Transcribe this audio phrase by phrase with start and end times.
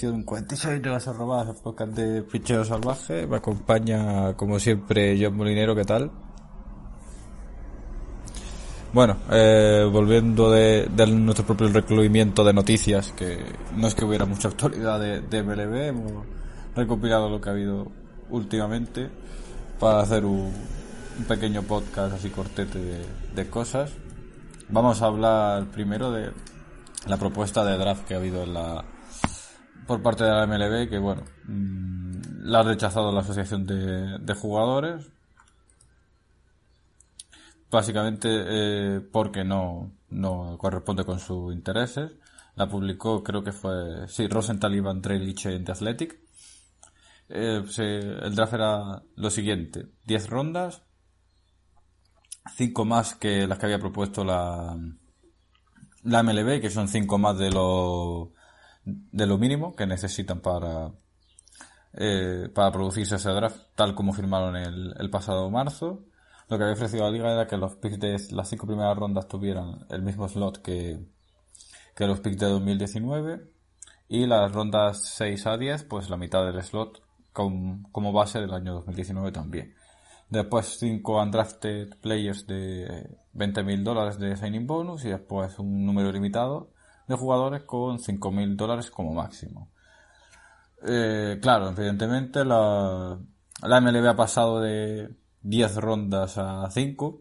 [0.00, 3.26] Bienvenidos a la edición 46 de las arrobadas, el podcast de Picheo Salvaje.
[3.26, 6.10] Me acompaña, como siempre, John Molinero, ¿qué tal?
[8.92, 13.38] Bueno, eh, volviendo de, nuestro propio recluimiento de noticias, que
[13.76, 16.26] no es que hubiera mucha actualidad de, de MLB, hemos
[16.76, 17.90] recopilado lo que ha habido
[18.30, 19.10] últimamente
[19.80, 20.52] para hacer un,
[21.26, 23.90] pequeño podcast así cortete de, de cosas.
[24.68, 26.30] Vamos a hablar primero de
[27.06, 28.84] la propuesta de draft que ha habido en la
[29.88, 35.10] por parte de la MLB que, bueno, mm, la ha rechazado la Asociación de, Jugadores.
[37.70, 42.12] Básicamente eh, porque no, no corresponde con sus intereses.
[42.54, 46.20] La publicó, creo que fue, sí, Rosenthal y Van en The Athletic.
[47.30, 50.82] Eh, el draft era lo siguiente: 10 rondas,
[52.56, 54.76] 5 más que las que había propuesto la,
[56.02, 58.32] la MLB, que son 5 más de lo
[59.12, 60.92] de lo mínimo que necesitan para,
[61.94, 66.04] eh, para producirse ese draft, tal como firmaron el, pasado marzo.
[66.48, 69.28] Lo que había ofrecido la liga era que los picks de las cinco primeras rondas
[69.28, 70.98] tuvieran el mismo slot que,
[71.94, 73.50] que los picks de 2019
[74.08, 78.54] y las rondas 6 a 10, pues la mitad del slot con, como base del
[78.54, 79.74] año 2019 también.
[80.30, 86.70] Después 5 undrafted players de 20.000 dólares de signing bonus y después un número limitado
[87.08, 89.70] de jugadores con 5.000 dólares como máximo.
[90.86, 93.18] Eh, claro, evidentemente la,
[93.62, 97.20] la MLB ha pasado de 10 rondas a 5,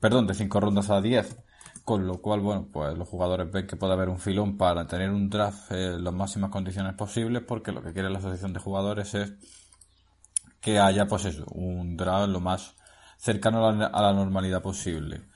[0.00, 1.36] perdón, de 5 rondas a 10,
[1.84, 5.10] con lo cual, bueno, pues los jugadores ven que puede haber un filón para tener
[5.10, 9.14] un draft en las máximas condiciones posibles, porque lo que quiere la asociación de jugadores
[9.14, 9.34] es
[10.60, 12.74] que haya, pues eso, un draft lo más
[13.18, 15.31] cercano a la normalidad posible.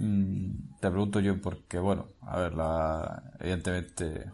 [0.00, 4.30] Mm, te pregunto yo porque, bueno, a ver, la, evidentemente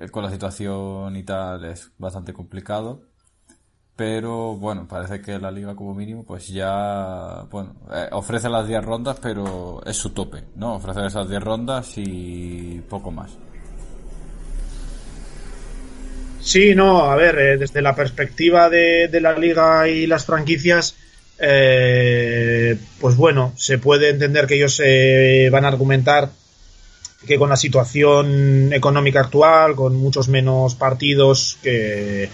[0.00, 3.02] eh, con la situación y tal es bastante complicado.
[3.96, 8.84] Pero bueno, parece que la liga como mínimo pues ya, bueno, eh, ofrece las 10
[8.84, 10.76] rondas, pero es su tope, ¿no?
[10.76, 13.36] Ofrecer esas 10 rondas y poco más.
[16.40, 20.96] Sí, no, a ver, eh, desde la perspectiva de, de la liga y las franquicias,
[21.38, 26.30] eh, pues bueno, se puede entender que ellos eh, van a argumentar
[27.26, 32.28] que con la situación económica actual, con muchos menos partidos que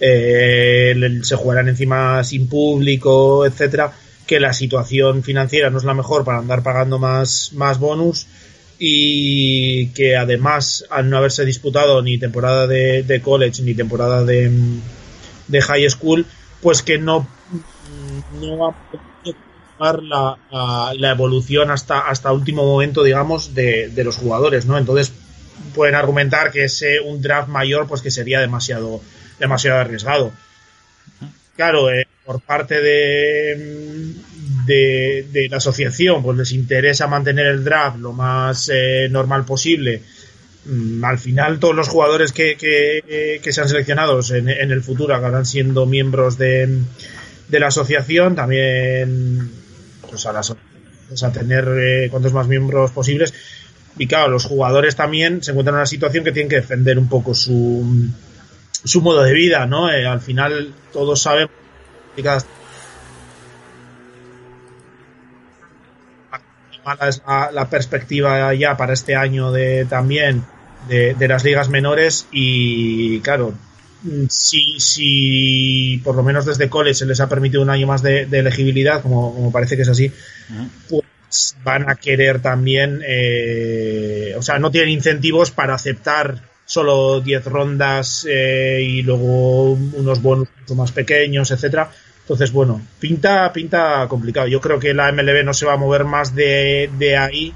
[0.00, 3.92] eh, se jugarán encima sin público, etcétera,
[4.26, 8.26] que la situación financiera no es la mejor para andar pagando más, más bonus
[8.78, 14.50] y que además al no haberse disputado ni temporada de, college ni temporada de,
[15.46, 16.26] de high school,
[16.60, 17.28] pues que no
[18.32, 18.68] no va
[19.78, 20.38] a la,
[20.94, 24.78] la, evolución hasta, hasta último momento, digamos, de, de, los jugadores, ¿no?
[24.78, 25.12] Entonces
[25.74, 29.00] pueden argumentar que ese un draft mayor, pues que sería demasiado,
[29.38, 30.32] demasiado arriesgado.
[31.56, 34.14] Claro, eh, por parte de,
[34.66, 40.02] de, la asociación, pues les interesa mantener el draft lo más eh, normal posible.
[40.64, 45.14] Mm, al final, todos los jugadores que, que, que sean seleccionados en, en el futuro
[45.14, 46.80] acabarán siendo miembros de,
[47.54, 49.48] de la asociación, también
[50.10, 50.32] pues a,
[51.08, 53.32] pues tener eh, cuantos más miembros posibles.
[53.96, 57.08] Y claro, los jugadores también se encuentran en una situación que tienen que defender un
[57.08, 58.10] poco su,
[58.82, 59.88] su modo de vida, ¿no?
[59.88, 61.48] Eh, al final todos saben
[66.84, 70.44] mala es la, perspectiva ya para este año de también
[70.88, 73.54] de, de, las ligas menores y claro
[74.28, 78.22] si, si por lo menos desde college se les ha permitido un año más de,
[78.22, 80.12] elegibilidad, como, parece que es así,
[80.88, 87.44] pues van a querer también, eh, o sea, no tienen incentivos para aceptar solo 10
[87.46, 91.90] rondas eh, y luego unos bonos mucho más pequeños, etcétera.
[92.20, 94.46] Entonces, bueno, pinta, pinta complicado.
[94.46, 97.52] Yo creo que la MLB no se va a mover más de, de ahí.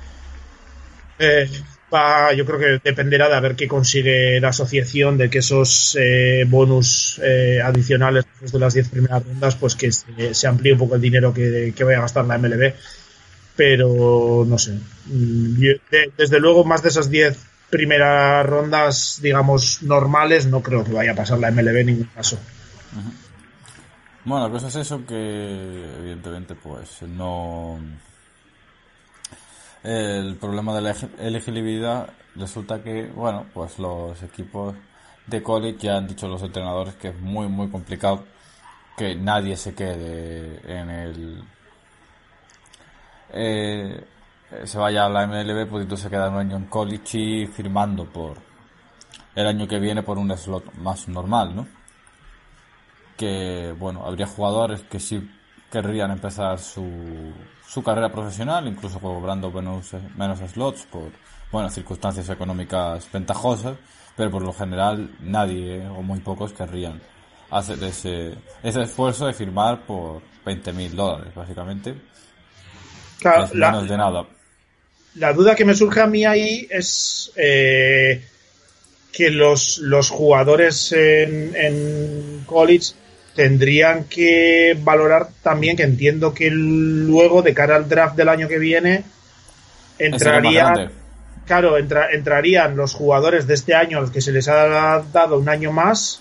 [1.18, 1.48] Eh,
[1.90, 6.44] yo creo que dependerá de a ver qué consigue la asociación, de que esos eh,
[6.46, 10.96] bonus eh, adicionales después de las 10 primeras rondas, pues que se, amplíe un poco
[10.96, 12.74] el dinero que, que, vaya a gastar la MLB.
[13.56, 14.78] Pero no sé.
[15.06, 15.62] Mm,
[16.16, 17.38] desde luego, más de esas 10
[17.70, 22.38] primeras rondas, digamos, normales, no creo que vaya a pasar la MLB en ningún caso.
[24.24, 27.78] Bueno, la cosa es eso que, evidentemente, pues no
[29.82, 34.74] el problema de la elegibilidad resulta que, bueno, pues los equipos
[35.26, 38.24] de college ya han dicho los entrenadores que es muy, muy complicado
[38.96, 41.44] que nadie se quede en el...
[43.30, 44.04] Eh,
[44.64, 48.38] se vaya a la MLB, entonces se queda un año en college y firmando por
[49.34, 51.68] el año que viene por un slot más normal, ¿no?
[53.16, 55.30] Que, bueno, habría jugadores que sí
[55.70, 57.32] querrían empezar su,
[57.66, 61.10] su carrera profesional, incluso cobrando menos, menos slots por,
[61.52, 63.76] bueno, circunstancias económicas ventajosas,
[64.16, 67.00] pero por lo general nadie o muy pocos querrían
[67.50, 71.94] hacer ese, ese esfuerzo de firmar por 20 mil dólares, básicamente.
[73.20, 74.26] Claro, la, de nada.
[75.14, 78.24] La duda que me surge a mí ahí es eh,
[79.12, 82.92] que los, los jugadores en, en college
[83.38, 88.58] tendrían que valorar también que entiendo que luego de cara al draft del año que
[88.58, 89.04] viene
[89.96, 90.90] entrarían
[91.46, 95.48] claro entrarían los jugadores de este año a los que se les ha dado un
[95.48, 96.20] año más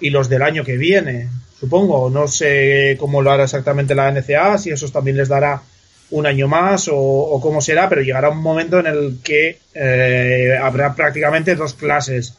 [0.00, 2.10] y los del año que viene supongo.
[2.10, 5.62] No sé cómo lo hará exactamente la NCA si esos también les dará
[6.10, 10.94] un año más o, cómo será pero llegará un momento en el que eh, habrá
[10.94, 12.34] prácticamente dos clases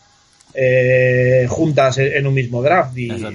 [0.54, 3.30] eh, juntas en un mismo draft y eso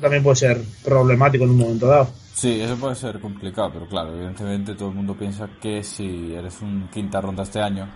[0.00, 2.08] también puede ser problemático en un momento dado.
[2.34, 6.60] Sí, eso puede ser complicado, pero claro, evidentemente todo el mundo piensa que si eres
[6.62, 7.88] un quinta ronda este año,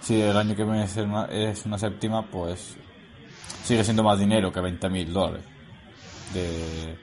[0.00, 2.76] si el año que viene es una, es una séptima, pues
[3.62, 5.44] sigue siendo más dinero que 20 mil dólares
[6.32, 6.96] de,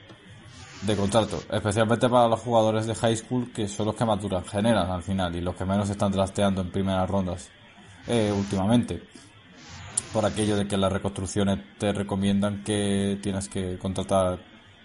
[0.82, 4.44] de contrato, especialmente para los jugadores de high school que son los que más duran
[4.44, 7.50] generan al final y los que menos están trasteando en primeras rondas
[8.08, 9.11] eh, últimamente
[10.12, 14.38] por aquello de que las reconstrucciones te recomiendan que tienes que contratar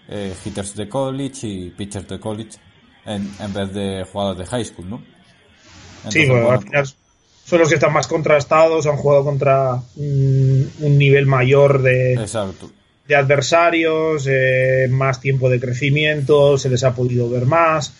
[0.08, 2.58] eh, hitters de college y pitchers de college
[3.04, 5.02] en, en vez de jugadores de high school, ¿no?
[6.08, 6.86] sí, bueno, al final
[7.44, 12.14] son los que están más contrastados, han jugado contra un, nivel mayor de,
[13.06, 17.94] de adversarios, eh, más tiempo de crecimiento, se les ha podido ver más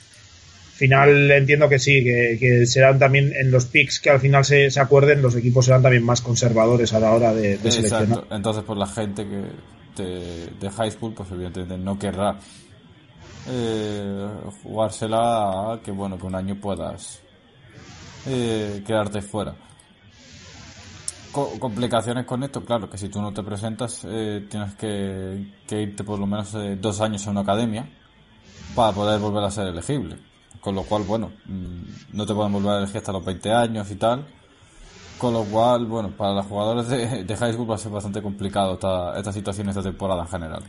[0.78, 4.80] final entiendo que sí, que, serán también en los picks que al final se, se,
[4.80, 8.24] acuerden, los equipos serán también más conservadores a la hora de, seleccionar.
[8.30, 9.42] Entonces, pues la gente que
[9.96, 12.38] de, high school, pues evidentemente no querrá
[13.48, 14.28] eh,
[14.62, 17.20] jugársela a que bueno, que un año puedas
[18.26, 19.56] eh, quedarte fuera.
[21.32, 26.04] complicaciones con esto, claro, que si tú no te presentas, eh, tienes que, que irte
[26.04, 27.88] por lo menos dos años a una academia
[28.76, 30.27] para poder volver a ser elegible
[30.60, 33.90] con lo cual, bueno, mm, no te pueden volver a elegir hasta los 20 años
[33.90, 34.24] y tal.
[35.18, 38.22] Con lo cual, bueno, para los jugadores de, de high school va a ser bastante
[38.22, 40.62] complicado esta, esta situación, esta temporada en general.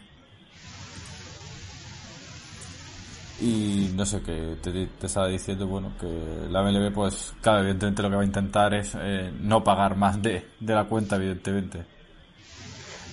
[3.42, 6.08] Y no sé, qué te, estaba diciendo, bueno, que
[6.50, 10.22] la MLB, pues, claro, evidentemente lo que va a intentar es eh, no pagar más
[10.22, 11.86] de, de la cuenta, evidentemente.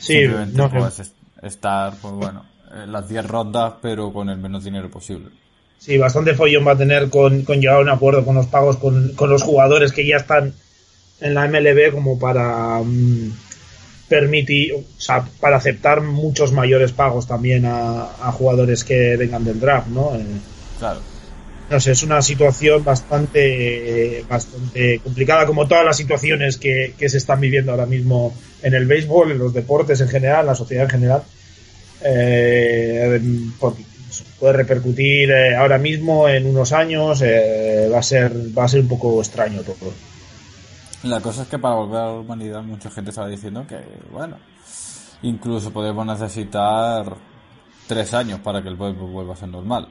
[0.01, 4.65] Sí, Simplemente no, puedes estar, pues bueno, en las 10 rondas, pero con el menos
[4.65, 5.31] dinero posible.
[5.79, 8.77] Sí, bastante follón va a tener con, con llegar a un acuerdo con los pagos
[8.77, 10.55] con, los jugadores que ya están
[11.21, 13.33] en la MLB como para mm,
[14.09, 19.89] permitir, o sea, para aceptar muchos mayores pagos también a, jugadores que vengan del draft,
[19.89, 20.15] ¿no?
[20.17, 20.25] Eh,
[20.79, 21.01] claro.
[21.69, 27.19] No sé, es una situación bastante, bastante complicada, como todas las situaciones que, que se
[27.19, 30.85] están viviendo ahora mismo en el béisbol, en los deportes en general, en la sociedad
[30.85, 31.23] en general.
[32.03, 33.21] Eh,
[33.59, 33.83] porque
[34.39, 38.81] puede repercutir eh, ahora mismo en unos años eh, va a ser va a ser
[38.81, 39.93] un poco extraño todo.
[41.03, 43.79] La cosa es que para volver a la humanidad mucha gente estaba diciendo que
[44.11, 44.39] bueno
[45.23, 47.17] incluso podemos necesitar
[47.87, 49.89] tres años para que el béisbol vuelva a ser normal.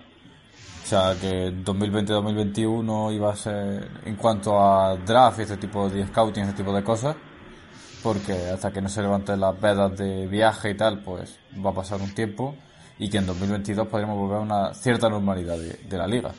[0.83, 6.05] O sea que 2020-2021 iba a ser en cuanto a draft y este tipo de
[6.05, 7.15] scouting este tipo de cosas
[8.03, 11.73] porque hasta que no se levanten las vedas de viaje y tal pues va a
[11.73, 12.55] pasar un tiempo
[12.97, 16.31] y que en 2022 podremos volver a una cierta normalidad de, la liga.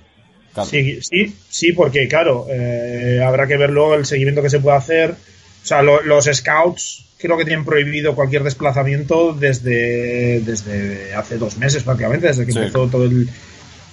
[0.65, 4.77] Sí, sí, sí, porque claro, eh, habrá que ver luego el seguimiento que se puede
[4.77, 5.11] hacer.
[5.11, 11.83] O sea, los scouts creo que tienen prohibido cualquier desplazamiento desde, desde hace dos meses
[11.83, 13.29] prácticamente, desde que empezó todo el,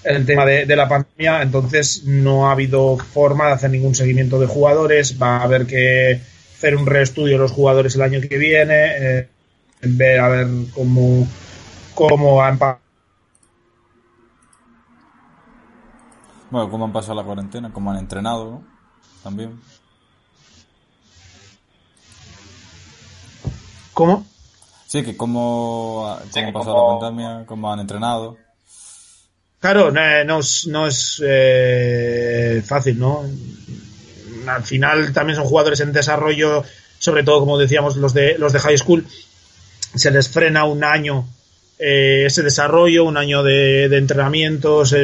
[0.03, 1.41] el tema de, la pandemia.
[1.41, 5.22] Entonces no ha habido forma de hacer ningún seguimiento de jugadores.
[5.22, 6.22] Va a haber que
[6.55, 9.27] hacer un reestudio de los jugadores el año que viene, eh,
[9.82, 11.27] ver a ver cómo
[11.95, 12.59] cómo han
[16.53, 18.63] bueno, cómo han pasado la cuarentena, cómo han entrenado, ¿no?
[19.23, 19.59] También.
[23.93, 24.25] ¿Cómo?
[24.85, 28.38] Sí, que cómo, cómo han pasado la pandemia, cómo han entrenado.
[29.59, 33.23] Claro, no, es, no es eh, fácil, ¿no?
[34.45, 36.63] Al final también son jugadores en desarrollo,
[37.00, 39.07] sobre todo como decíamos los de los de high school,
[39.95, 41.25] se les frena un año
[41.85, 44.95] eh, ese desarrollo, un año de, de entrenamientos,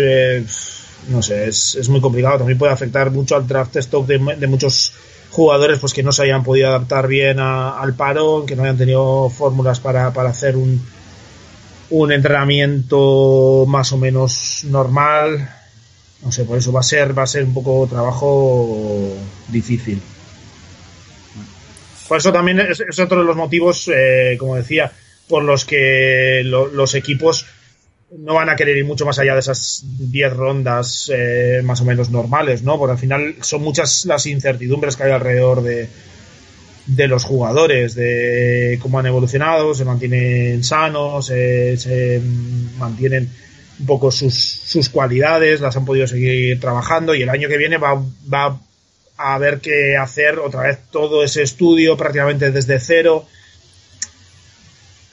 [1.10, 2.38] no sé, es, muy complicado.
[2.38, 4.94] También puede afectar mucho al draft stock de, muchos
[5.30, 9.30] jugadores pues que no se hayan podido adaptar bien al parón, que no hayan tenido
[9.30, 10.82] fórmulas para, para hacer un,
[11.90, 15.50] un entrenamiento más o menos normal.
[16.24, 19.16] No sé, por eso va a ser, va a ser un poco trabajo
[19.48, 20.02] difícil.
[22.08, 24.92] Por eso también es, otro de los motivos, eh, como decía,
[25.30, 27.46] por los que los equipos
[28.18, 31.86] no van a querer ir mucho más allá de esas 10 rondas eh, más o
[31.86, 32.80] menos normales, ¿no?
[32.80, 35.88] Porque al final son muchas las incertidumbres que hay alrededor de,
[36.88, 42.22] de los jugadores, de cómo han evolucionado, se mantienen sanos, se
[42.80, 43.30] mantienen
[43.80, 47.78] un poco sus, sus, cualidades, las han podido seguir trabajando y el año que viene
[47.78, 48.60] va, va
[49.18, 53.28] a haber que hacer otra vez todo ese estudio prácticamente desde cero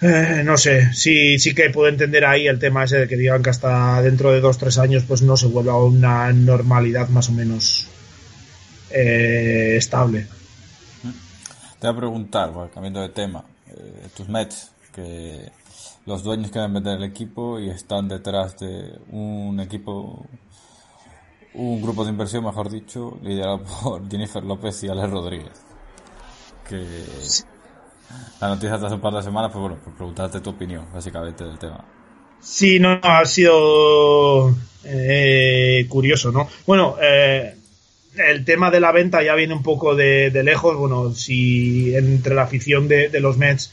[0.02, 3.42] eh, no sé, sí, sí que puedo entender ahí el tema ese de que digan
[3.42, 7.30] que hasta dentro de dos, tres años pues no se vuelva a una normalidad más
[7.30, 7.88] o menos
[8.90, 10.26] eh, estable.
[11.80, 15.50] Te voy a preguntar, cambiando de tema, eh, tus Mets, que
[16.04, 20.26] los dueños quieren vender el equipo y están detrás de un equipo,
[21.54, 25.62] un grupo de inversión, mejor dicho, liderado por Jennifer López y Alex Rodríguez.
[26.68, 26.84] Que
[28.40, 31.44] la noticia de hace un par de semanas, pues bueno, por preguntarte tu opinión, básicamente,
[31.44, 31.84] del tema.
[32.40, 36.48] Sí, no, ha sido eh, curioso, ¿no?
[36.66, 37.54] Bueno, eh,
[38.16, 40.76] el tema de la venta ya viene un poco de, lejos.
[40.76, 43.72] Bueno, si entre la afición de, los Mets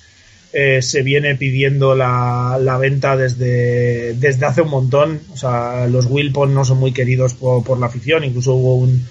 [0.53, 5.21] eh, se viene pidiendo la, venta desde, desde hace un montón.
[5.33, 8.23] O sea, los Wilpon no son muy queridos por, por la afición.
[8.23, 9.05] Incluso hubo un,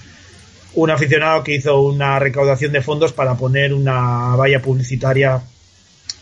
[0.74, 5.42] un aficionado que hizo una recaudación de fondos para poner una valla publicitaria,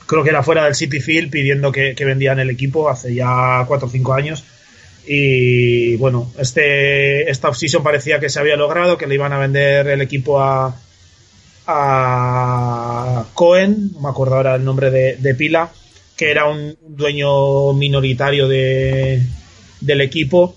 [0.06, 3.86] creo que era fuera del City Field, pidiendo que, vendían el equipo hace ya 4
[3.86, 4.44] o 5 años.
[5.06, 9.88] Y bueno, este, esta offseason parecía que se había logrado, que le iban a vender
[9.88, 10.76] el equipo a,
[11.66, 15.70] a Cohen, no me acuerdo ahora el nombre de, pila,
[16.16, 19.22] que era un dueño minoritario de,
[19.80, 20.56] del equipo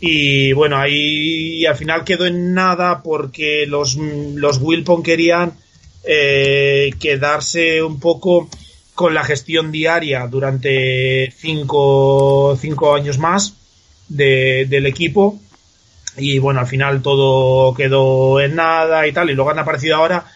[0.00, 5.54] y bueno, ahí al final quedó en nada porque los, los Wilpon querían
[6.04, 8.48] eh, quedarse un poco
[8.94, 13.54] con la gestión diaria durante cinco, cinco años más
[14.08, 15.38] del equipo.
[16.18, 19.30] Y bueno, al final todo quedó en nada y tal.
[19.30, 20.26] Y luego han aparecido ahora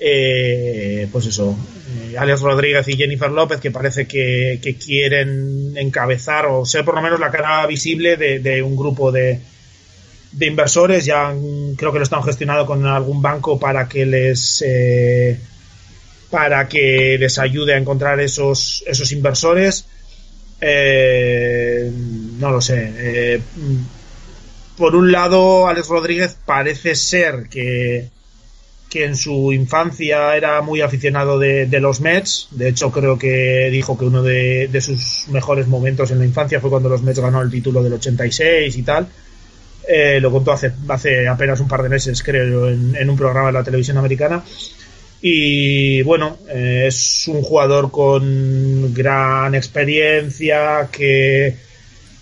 [0.00, 1.56] eh, pues eso,
[2.00, 7.02] eh, Alex Rodríguez y Jennifer López, que parece que, quieren encabezar o ser por lo
[7.02, 9.40] menos la cara visible de, un grupo de,
[10.32, 11.04] de, inversores.
[11.04, 11.34] Ya
[11.76, 15.38] creo que lo están gestionando con algún banco para que les eh,
[16.30, 19.84] para que les ayude a encontrar esos, esos inversores.
[20.60, 23.40] no lo sé.
[24.76, 28.10] por un lado, Alex Rodríguez parece ser que
[28.88, 32.48] que en su infancia era muy aficionado de, los Mets.
[32.52, 36.70] De hecho, creo que dijo que uno de, sus mejores momentos en la infancia fue
[36.70, 39.06] cuando los Mets ganó el título del 86 y tal.
[39.86, 43.54] Eh, lo contó hace, hace apenas un par de meses, creo, en, un programa de
[43.54, 44.42] la televisión americana.
[45.20, 51.56] Y bueno, eh, es un jugador con gran experiencia que,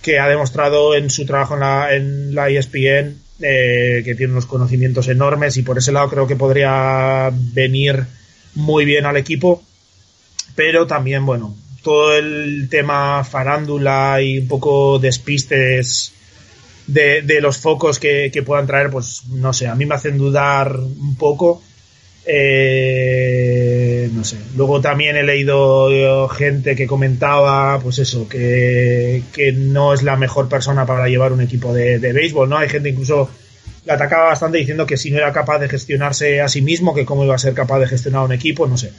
[0.02, 4.46] que ha demostrado en su trabajo en la, en la ESPN eh, que tiene unos
[4.46, 8.04] conocimientos enormes y por ese lado creo que podría venir
[8.54, 9.62] muy bien al equipo.
[10.54, 16.12] Pero también, bueno, todo el tema farándula y un poco despistes
[16.86, 21.16] de, los focos que, puedan traer, pues no sé, a mí me hacen dudar un
[21.16, 21.62] poco.
[22.28, 24.36] Eh, no sé.
[24.56, 29.22] Luego también he leído gente que comentaba, pues eso, que,
[29.56, 32.58] no es la mejor persona para llevar un equipo de, béisbol, ¿no?
[32.58, 33.30] Hay gente incluso
[33.84, 37.04] la atacaba bastante diciendo que si no era capaz de gestionarse a sí mismo, que
[37.04, 38.90] cómo iba a ser capaz de gestionar un equipo, no sé.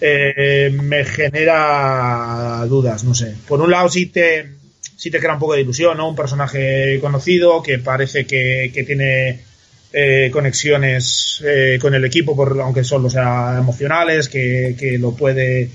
[0.00, 3.34] Eh, me genera dudas, no sé.
[3.48, 4.50] Por un lado sí te,
[4.96, 6.10] sí te crea un poco de ilusión, ¿no?
[6.10, 9.51] Un personaje conocido que parece que, que tiene
[9.94, 15.68] eh, conexiones eh, con el equipo, por, aunque solo sea emocionales, que, lo puede,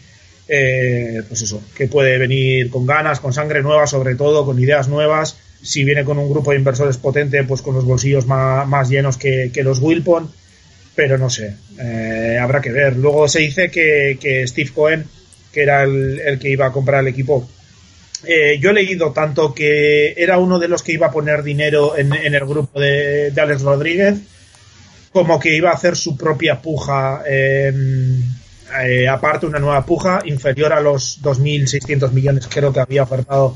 [0.47, 4.87] eh, pues eso, que puede venir con ganas, con sangre nueva, sobre todo, con ideas
[4.87, 5.37] nuevas.
[5.61, 9.51] Si viene con un grupo de inversores potente, pues con los bolsillos más, llenos que,
[9.63, 10.31] los Wilpon,
[10.95, 11.55] pero no sé,
[12.39, 12.95] habrá que ver.
[12.95, 15.05] Luego se dice que, que Steve Cohen,
[15.51, 17.47] que era el, el que iba a comprar el equipo,
[18.25, 21.97] eh, yo he leído tanto que era uno de los que iba a poner dinero
[21.97, 24.17] en, el grupo de, Alex Rodríguez,
[25.11, 28.23] como que iba a hacer su propia puja, em,
[28.83, 33.55] eh, aparte una nueva puja inferior a los 2.600 millones creo que había ofertado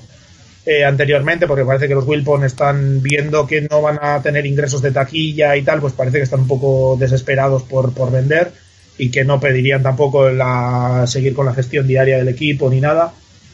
[0.65, 4.81] eh, anteriormente, porque parece que los Wilpon están viendo que no van a tener ingresos
[4.81, 8.51] de taquilla y tal, pues parece que están un poco desesperados por, por vender
[8.97, 13.11] y que no pedirían tampoco la, seguir con la gestión diaria del equipo ni nada.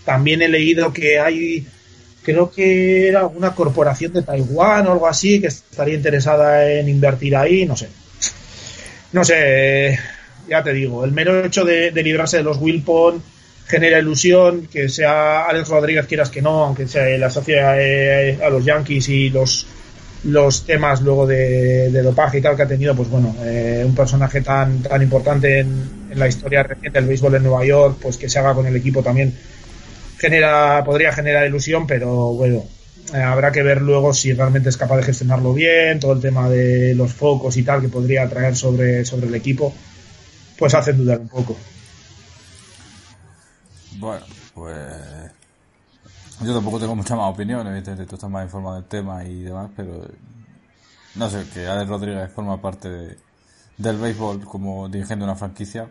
[0.08, 1.68] También he leído que hay,
[2.24, 7.36] creo que era alguna corporación de Taiwán o algo así, que estaría interesada en invertir
[7.36, 7.90] ahí, no sé.
[9.12, 10.00] No sé,
[10.48, 13.22] ya te digo, el mero hecho de, librarse de los Wilpon
[13.66, 18.50] genera ilusión, que sea Alex Rodríguez, quieras que no, aunque se le asocia eh, a
[18.50, 19.68] los Yankees y los
[20.24, 24.40] los temas luego de, dopaje y tal que ha tenido, pues bueno, eh, un personaje
[24.40, 28.40] tan, tan importante en, la historia reciente del béisbol en Nueva York, pues que se
[28.40, 29.34] haga con el equipo también
[30.18, 32.64] genera, podría generar ilusión, pero bueno,
[33.14, 36.50] eh, habrá que ver luego si realmente es capaz de gestionarlo bien, todo el tema
[36.50, 39.74] de los focos y tal que podría traer sobre, sobre el equipo,
[40.58, 41.58] pues hace dudar un poco.
[43.98, 44.86] Bueno, pues
[46.42, 49.72] yo tampoco tengo mucha más opinión, evidentemente tú estás más informado del tema y demás,
[49.76, 50.06] pero
[51.16, 53.18] no sé, que Alex Rodríguez forma parte
[53.78, 55.90] del béisbol como dirigiendo una franquicia.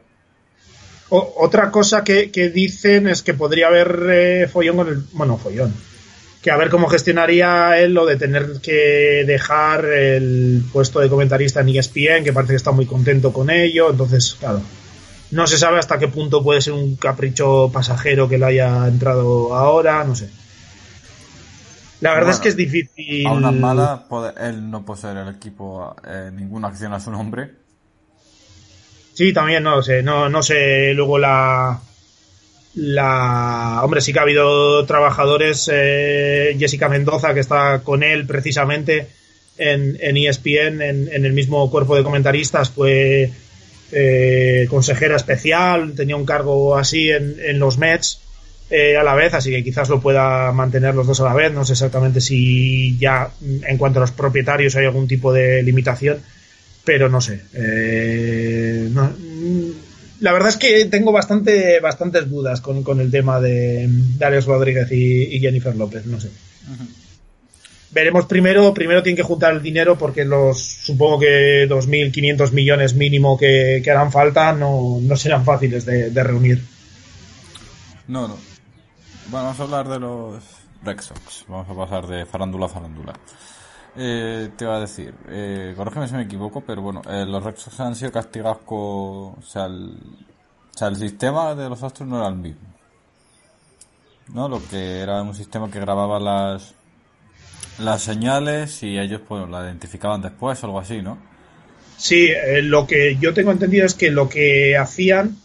[1.09, 5.04] Otra cosa que, dicen es que podría haber eh, follón con el.
[5.13, 5.73] Bueno, follón.
[6.43, 11.61] Que a ver cómo gestionaría él lo de tener que dejar el puesto de comentarista
[11.61, 13.91] en ESPN, que parece que está muy contento con ello.
[13.91, 14.63] Entonces, claro,
[15.30, 19.54] no se sabe hasta qué punto puede ser un capricho pasajero que le haya entrado
[19.54, 20.30] ahora, no sé.
[22.00, 23.26] La verdad es que es difícil.
[23.26, 24.07] A una mala,
[24.41, 27.66] él no poseer el equipo eh, ninguna acción a su nombre.
[29.17, 30.02] Sí, también no sé.
[30.02, 31.81] No, no sé luego la.
[32.75, 33.81] La.
[33.83, 35.71] Hombre, sí que ha habido trabajadores.
[35.73, 39.09] Eh, Jessica Mendoza, que está con él precisamente
[39.57, 43.31] en, en ESPN, en, en el mismo cuerpo de comentaristas, pues
[43.93, 48.21] eh, consejera especial, tenía un cargo así en, los Mets
[48.69, 51.52] eh, a la vez, así que quizás lo pueda mantener los dos a la vez.
[51.52, 56.21] No sé exactamente si ya en cuanto a los propietarios hay algún tipo de limitación,
[56.87, 57.43] pero no sé.
[57.53, 58.89] Eh,
[60.21, 65.39] la verdad es que tengo bastante, bastantes dudas con, el tema de Darius Rodríguez y,
[65.39, 66.31] Jennifer López, no sé
[67.97, 73.39] veremos primero, primero tienen que juntar el dinero porque los supongo que 2.500 millones mínimo
[73.39, 76.63] que, harán falta no, serán fáciles de, reunir.
[78.07, 78.37] No, no.
[79.29, 80.45] Bueno, vamos a hablar de los
[80.85, 81.47] Red Sox.
[81.49, 83.15] Vamos a pasar de farándula a farándula.
[83.99, 87.56] Eh, te iba a decir, eh, corrígeme si me equivoco, pero bueno, eh, los Red
[87.56, 88.76] Sox han sido castigados con...
[88.78, 89.97] O sea, el,
[90.75, 92.75] o sea, el sistema de los Astros no era el mismo.
[94.35, 94.49] ¿No?
[94.49, 96.75] Lo que era un sistema que grababa las
[97.78, 101.19] las señales y ellos pues la identificaban después o algo así, ¿no?
[101.99, 105.37] Sí, eh, lo que yo tengo entendido es que lo que hacían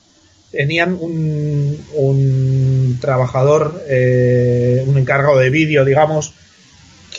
[0.51, 6.33] tenían un, un trabajador, eh, un encargado de vídeo, digamos,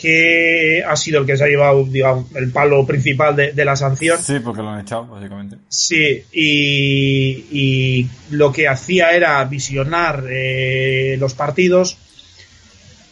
[0.03, 4.21] que ha sido el que se ha llevado, digamos, el palo principal de, la sanción.
[4.21, 5.55] Sí, porque lo han echado, básicamente.
[5.69, 11.97] Sí, y, y lo que hacía era visionar eh, los partidos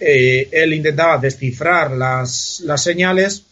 [0.04, 3.44] eh, él intentaba descifrar las, las señales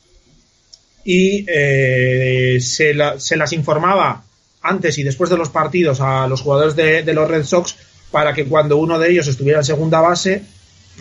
[1.06, 4.23] y eh, se, las informaba
[4.63, 7.75] antes y después de los partidos a los jugadores de, los Red Sox
[8.10, 10.41] para que cuando uno de ellos estuviera en segunda base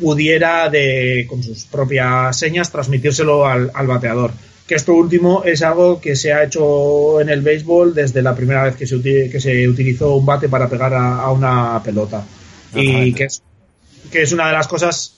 [0.01, 4.33] pudiera de, con sus propias señas transmitírselo al, bateador.
[4.67, 8.65] Que esto último es algo que se ha hecho en el béisbol desde la primera
[8.65, 12.25] vez que se, que se utilizó un bate para pegar a, una pelota.
[12.75, 13.43] Y que es,
[14.11, 15.15] que es una de las cosas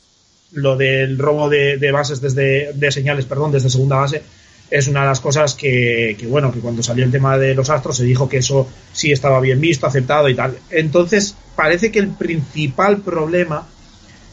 [0.53, 4.23] lo del robo de, bases desde de señales, perdón, desde segunda base
[4.71, 7.97] es una de las cosas que, bueno, que cuando salió el tema de los astros
[7.97, 10.57] se dijo que eso sí estaba bien visto, aceptado y tal.
[10.71, 13.67] Entonces, parece que el principal problema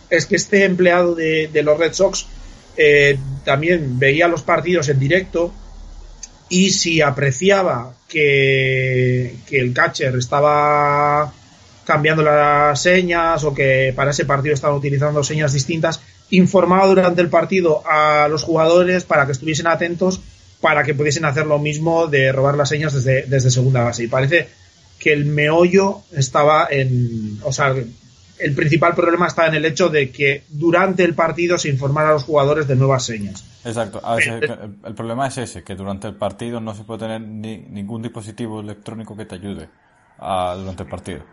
[0.10, 2.26] es que este empleado de, los Red Sox
[2.78, 5.54] eh, también veía los partidos en directo
[6.50, 11.34] y si apreciaba que, que el catcher estaba
[11.86, 17.30] cambiando las señas o que para ese partido estaban utilizando señas distintas, informaba durante el
[17.30, 20.22] partido a los jugadores para que estuviesen atentos
[20.62, 24.04] para que pudiesen hacer lo mismo de robar las señas desde, desde segunda base.
[24.04, 24.48] Y parece
[25.00, 27.40] que el meollo estaba en.
[27.44, 27.76] O sea,
[28.40, 32.14] el principal problema está en el hecho de que durante el partido se informara a
[32.14, 33.44] los jugadores de nuevas señas.
[33.66, 34.02] Exacto.
[34.18, 38.62] el, problema es ese, que durante el partido no se puede tener ni, ningún dispositivo
[38.62, 39.70] electrónico que te ayude
[40.20, 41.24] a, durante el partido.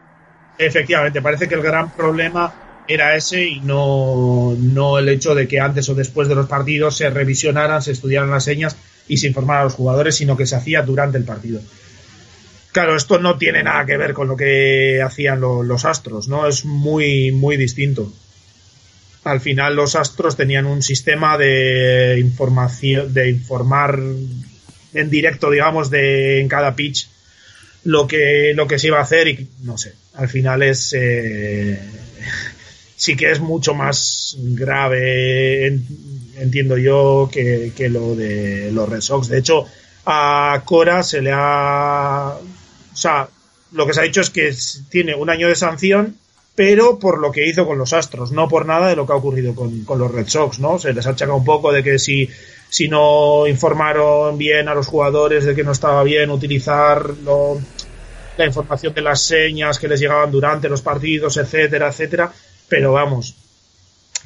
[0.59, 2.53] Efectivamente, parece que el gran problema
[2.87, 6.97] era ese y no, no el hecho de que antes o después de los partidos
[6.97, 8.77] se revisionaran, se estudiaran las señas
[9.09, 11.61] y se informara a los jugadores, sino que se hacía durante el partido.
[12.75, 16.49] Claro, esto no tiene nada que ver con lo que hacían los astros, ¿no?
[16.49, 18.13] Es muy, muy distinto.
[19.23, 24.01] al final los Astros tenían un sistema de información, de informar
[24.93, 27.09] en directo, digamos, de en cada pitch
[27.85, 31.79] lo que, lo que se iba a hacer y no sé, al final es eh,
[32.97, 35.79] sí que es mucho más grave,
[36.39, 39.29] entiendo yo, que, que, lo de los Red Sox.
[39.29, 39.65] De hecho,
[40.07, 42.37] a Cora se le ha...
[42.95, 43.29] O sea,
[43.73, 44.55] lo que se ha dicho es que
[44.89, 46.17] tiene un año de sanción,
[46.55, 49.17] pero por lo que hizo con los Astros, no por nada de lo que ha
[49.17, 50.79] ocurrido con, con los Red Sox, ¿no?
[50.79, 52.31] Se les achaca un poco de que si
[52.75, 57.09] si no informaron bien a los jugadores de que no estaba bien utilizar
[58.37, 62.33] la información de las señas que les llegaban durante los partidos, etcétera, etcétera.
[62.69, 63.37] Pero vamos,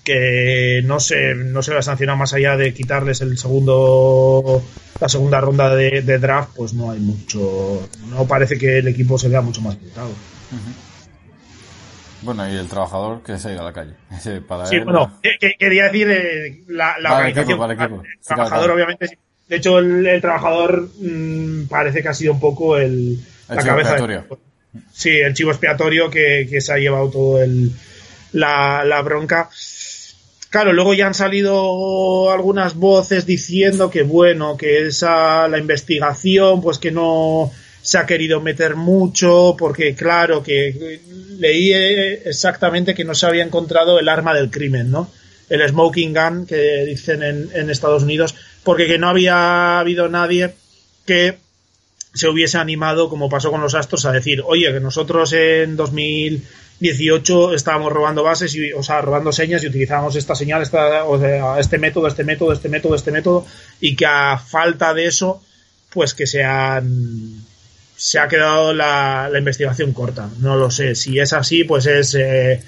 [0.08, 4.64] que no se, no se va a sancionar más allá de quitarles el segundo
[4.98, 7.86] la segunda ronda de, draft, pues no hay mucho.
[8.06, 10.08] No parece que el equipo se vea mucho más limitado.
[12.22, 13.92] Bueno, y el trabajador que se ha ido a la calle.
[14.18, 15.20] sí, bueno,
[15.58, 17.70] quería decir eh, la, organización.
[17.70, 19.18] el trabajador, obviamente.
[19.46, 23.98] De hecho, el, trabajador mm, parece que ha sido un poco el, la cabeza.
[24.90, 27.72] Sí, el chivo expiatorio que, que se ha llevado todo el,
[28.32, 29.50] la, la bronca.
[30.50, 36.78] Claro, luego ya han salido algunas voces diciendo que bueno, que esa la investigación, pues
[36.78, 41.00] que no se ha querido meter mucho, porque claro, que
[41.38, 45.10] leí exactamente que no se había encontrado el arma del crimen, ¿no?
[45.50, 48.34] El smoking gun que dicen en, en Estados Unidos,
[48.64, 50.54] porque que no había habido nadie
[51.06, 51.38] que
[52.14, 55.76] se hubiese animado, como pasó con los Astros, a decir, oye, que nosotros en
[56.80, 61.18] 2018 estábamos robando bases, y, o sea, robando señas y utilizábamos esta señal, esta, o
[61.18, 63.46] sea, este método, este método, este método, este método,
[63.80, 65.42] y que a falta de eso,
[65.90, 67.44] pues que sean
[67.96, 70.30] se ha quedado la, investigación corta.
[70.38, 70.94] No lo sé.
[70.94, 72.62] Si es así, pues es eh,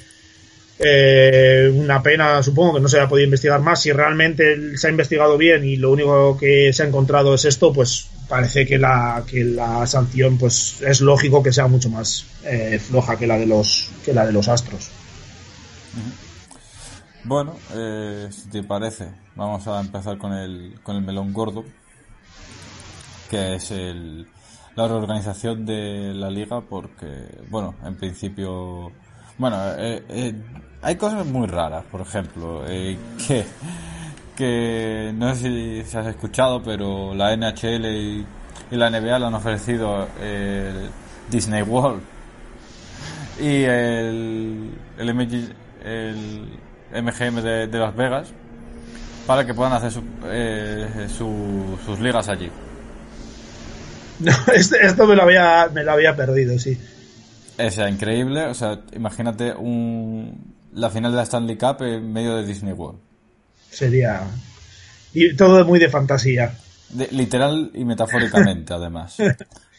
[0.81, 3.81] eh, una pena, supongo que no se haya podido investigar más.
[3.81, 7.73] Si realmente se ha investigado bien y lo único que se ha encontrado es esto,
[7.73, 12.79] pues parece que la, que la sanción pues es lógico que sea mucho más eh,
[12.79, 14.91] floja que la de los que la de los astros.
[17.25, 17.57] Bueno,
[18.31, 21.65] si te parece, vamos a empezar con el, con el melón gordo,
[23.29, 24.27] que es el,
[24.77, 27.07] la reorganización de la liga porque,
[27.51, 28.93] bueno, en principio,
[29.39, 30.35] bueno, eh, eh,
[30.83, 33.45] hay cosas muy raras, por ejemplo, eh, que,
[34.37, 38.27] que no sé si, has escuchado, pero la NHL y,
[38.71, 40.91] la NBA le han ofrecido el
[41.29, 42.03] Disney World
[43.41, 45.15] y el, el,
[46.93, 48.29] MGM de, Las Vegas
[49.27, 52.51] para que puedan hacer sus ligas allí.
[54.21, 56.79] No, esto me lo había, me lo había perdido, sí.
[57.59, 58.49] O sea, increíble.
[58.49, 63.01] O sea, imagínate un, la final de la Stanley Cup en medio de Disney World.
[63.71, 64.25] Sería.
[65.15, 66.55] Y todo muy de fantasía.
[67.13, 69.17] literal y metafóricamente, además.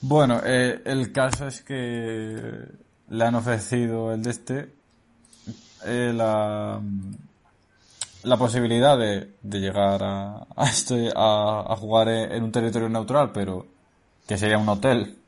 [0.00, 2.68] Bueno, eh, el caso es que
[3.08, 4.74] le han ofrecido el de este
[5.84, 6.80] eh, la,
[8.22, 13.66] la posibilidad de, de llegar a, a, este, a, jugar en un territorio neutral, pero
[14.26, 15.18] que sería un hotel,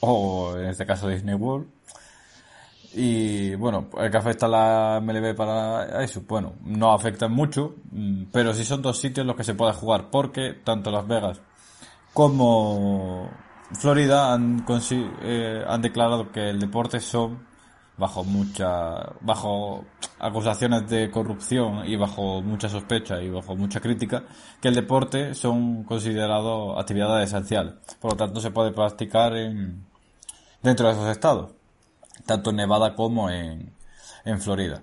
[0.00, 1.66] o en este caso Disney World.
[2.94, 8.24] Y bueno, el que afecta a la MLB para eso, bueno, no afecta mucho, mm,
[8.32, 11.40] pero sí son dos sitios en los que se puede jugar, porque tanto Las Vegas
[12.12, 13.30] como
[13.74, 14.64] Florida han,
[15.22, 17.46] eh, han declarado que el deporte son
[17.96, 19.84] bajo mucha bajo
[20.18, 24.24] acusaciones de corrupción y bajo mucha sospecha y bajo mucha crítica
[24.60, 27.74] que el deporte son considerados actividades esenciales.
[28.00, 29.84] Por lo tanto se puede practicar en
[30.62, 31.52] dentro de esos estados
[32.26, 33.72] tanto en Nevada como en,
[34.24, 34.82] en Florida.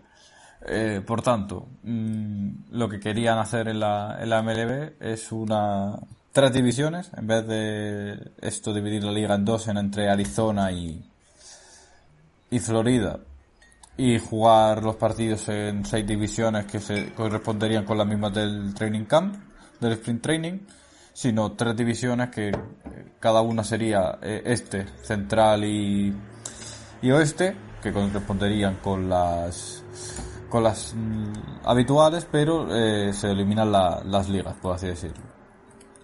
[0.68, 5.98] Eh, por tanto mm, lo que querían hacer en la, en la MLB es una
[6.32, 11.04] tres divisiones en vez de esto dividir la liga en dos en entre Arizona y
[12.52, 13.20] y Florida
[13.98, 19.04] y jugar los partidos en seis divisiones que se corresponderían con las mismas del training
[19.04, 19.36] camp,
[19.80, 20.60] del sprint training,
[21.12, 22.50] sino tres divisiones que
[23.20, 26.16] cada una sería eh, este, central y,
[27.02, 29.84] y oeste, que corresponderían con las
[30.50, 31.34] con las mm,
[31.66, 35.39] habituales, pero eh, se eliminan las ligas, por así decirlo.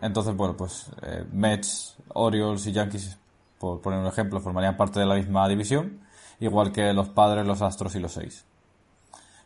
[0.01, 3.17] Entonces, bueno, pues eh, Mets, Orioles y Yankees,
[3.59, 5.99] por poner un ejemplo, formarían parte de la misma división
[6.39, 8.45] igual que los padres, los astros y los seis.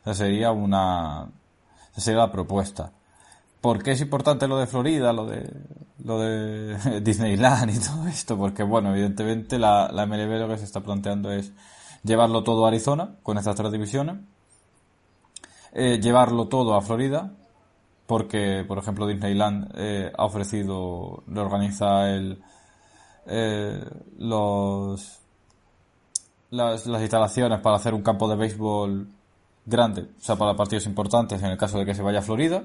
[0.01, 1.27] Esa sería una,
[1.95, 2.91] sería la propuesta.
[3.61, 5.51] ¿Por qué es importante lo de Florida, lo de,
[6.03, 8.37] lo de Disneyland y todo esto?
[8.37, 11.51] Porque, bueno, evidentemente la, la MLB lo que se está planteando es
[12.03, 14.17] llevarlo todo a Arizona con estas tres divisiones
[15.71, 17.31] eh, llevarlo todo a Florida,
[18.09, 22.41] porque, por ejemplo, Disneyland eh, ha ofrecido, reorganiza el,
[23.27, 23.85] eh,
[24.17, 25.19] los,
[26.49, 29.07] las, las instalaciones para hacer un campo de béisbol
[29.63, 32.63] grande, o sea, para partidos importantes en el caso de que se vaya a Florida,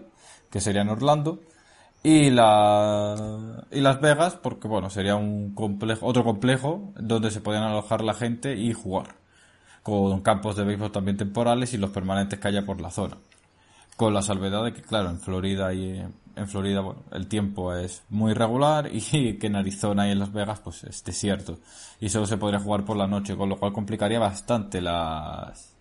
[0.48, 1.40] que sería en Orlando,
[2.02, 7.64] y la y Las Vegas porque bueno sería un complejo otro complejo donde se podían
[7.64, 9.16] alojar la gente y jugar
[9.82, 13.18] con campos de béisbol también temporales y los permanentes que haya por la zona
[13.96, 16.02] con la salvedad de que claro en Florida y
[16.36, 19.00] en Florida bueno el tiempo es muy regular y
[19.38, 21.58] que en Arizona y en Las Vegas pues es desierto.
[22.00, 25.74] Y solo se podría jugar por la noche con lo cual complicaría bastante las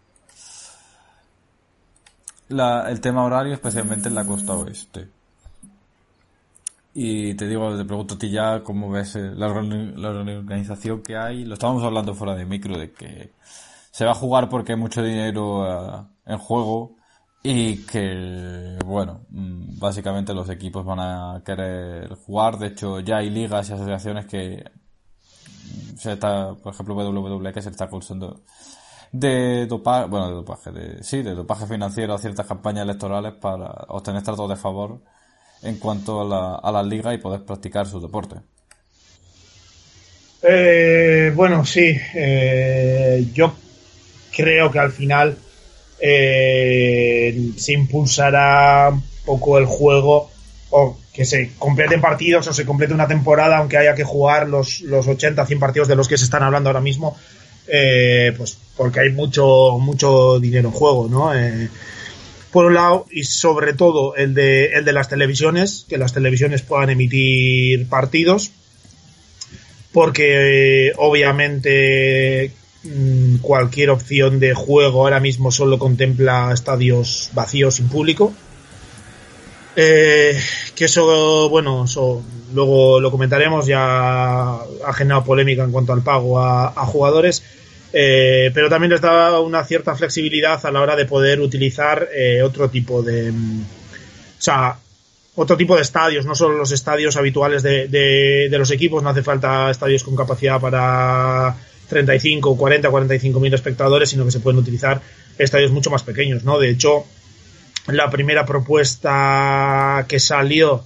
[2.49, 5.09] la, el tema horario especialmente en la costa oeste.
[6.95, 11.43] Y te digo, te pregunto a ti ya cómo ves eh, la, organización que hay.
[11.43, 13.31] Lo estábamos hablando fuera de micro de que
[13.91, 16.95] se va a jugar porque hay mucho dinero eh, en juego
[17.43, 22.57] y que, bueno, mm, básicamente los equipos van a querer jugar.
[22.57, 27.61] De hecho, ya hay ligas y asociaciones que mm, se está, por ejemplo, WWE que
[27.61, 28.41] se está acusando
[29.11, 33.67] de dopaje, bueno, de dopaje, de, sí, de dopaje financiero a ciertas campañas electorales para
[33.89, 35.01] obtener tratos de favor
[35.63, 38.37] en cuanto a la, a la liga y poder practicar su deporte.
[40.41, 43.53] Eh, bueno, sí, eh, yo
[44.35, 45.37] creo que al final
[46.05, 50.29] eh, se impulsará un poco el juego
[50.69, 54.81] o que se completen partidos o se complete una temporada, aunque haya que jugar los,
[54.81, 57.15] los 80, 100 partidos de los que se están hablando ahora mismo,
[57.65, 61.31] pues porque hay mucho, mucho dinero en juego, ¿no?
[62.51, 66.63] por un lado, y sobre todo el de, el de las televisiones, que las televisiones
[66.63, 68.51] puedan emitir partidos,
[69.93, 72.51] porque obviamente
[72.83, 78.33] mm, cualquier opción de juego ahora mismo solo contempla estadios vacíos sin público.
[79.75, 80.39] Eh,
[80.75, 82.21] que eso, bueno, eso
[82.53, 87.41] luego lo comentaremos, ya ha generado polémica en cuanto al pago a jugadores
[87.95, 92.41] eh, pero también les da una cierta flexibilidad a la hora de poder utilizar eh,
[92.41, 93.31] otro tipo de.
[93.31, 94.75] Mm, o sea,
[95.35, 99.21] otro tipo de estadios, no solo los estadios habituales de, de, los equipos, no hace
[99.23, 101.55] falta estadios con capacidad para
[101.89, 105.01] 35, 40, 45 mil espectadores, sino que se pueden utilizar
[105.37, 106.59] estadios mucho más pequeños, ¿no?
[106.59, 107.05] De hecho,
[107.87, 110.83] la primera propuesta que salió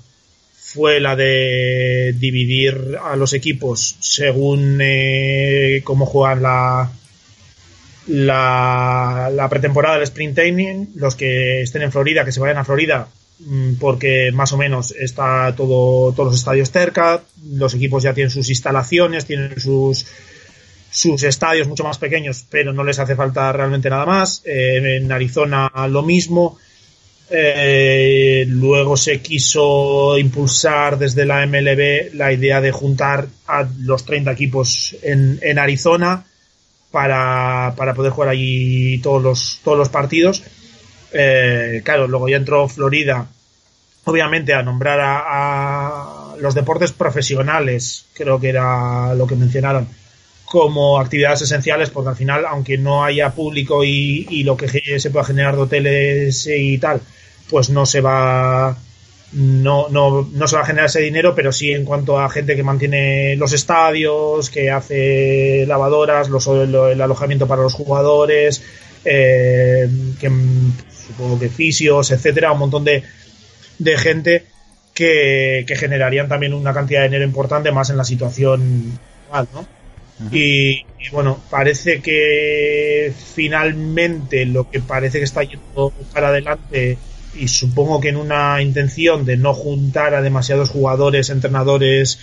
[0.54, 6.92] fue la de dividir a los equipos según eh, cómo juegan la,
[8.08, 13.08] la, pretemporada del sprint training, los que estén en Florida, que se vayan a Florida,
[13.40, 18.32] mm, porque más o menos está todo, todos los estadios cerca, los equipos ya tienen
[18.32, 20.06] sus instalaciones, tienen sus,
[20.98, 24.42] sus estadios mucho más pequeños, pero no les hace falta realmente nada más.
[24.46, 26.58] Eh, en Arizona lo mismo.
[27.30, 34.32] Eh, luego se quiso impulsar desde la MLB la idea de juntar a los 30
[34.32, 36.26] equipos en, en Arizona
[36.90, 40.42] para, para poder jugar allí todos los, todos los partidos.
[41.12, 43.28] Eh, claro, luego ya entró Florida,
[44.06, 49.88] obviamente, a nombrar a, los deportes profesionales, creo que era lo que mencionaron,
[50.48, 55.26] como actividades esenciales, porque al final, aunque no haya público y, lo que se pueda
[55.26, 57.02] generar de hoteles y tal,
[57.50, 58.78] pues no se va
[59.34, 62.56] no, no, no se va a generar ese dinero, pero sí en cuanto a gente
[62.56, 68.64] que mantiene los estadios, que hace lavadoras, los, el alojamiento para los jugadores,
[69.04, 70.32] eh, que
[70.90, 73.04] supongo que fisios, etcétera, un montón de,
[73.80, 74.46] de gente
[74.94, 78.98] que, que, generarían también una cantidad de dinero importante más en la situación
[79.30, 79.77] actual, ¿no?
[80.32, 86.98] Y, bueno, parece que finalmente lo que parece que está yendo para adelante
[87.36, 92.20] y supongo que en una intención de no juntar a demasiados jugadores, entrenadores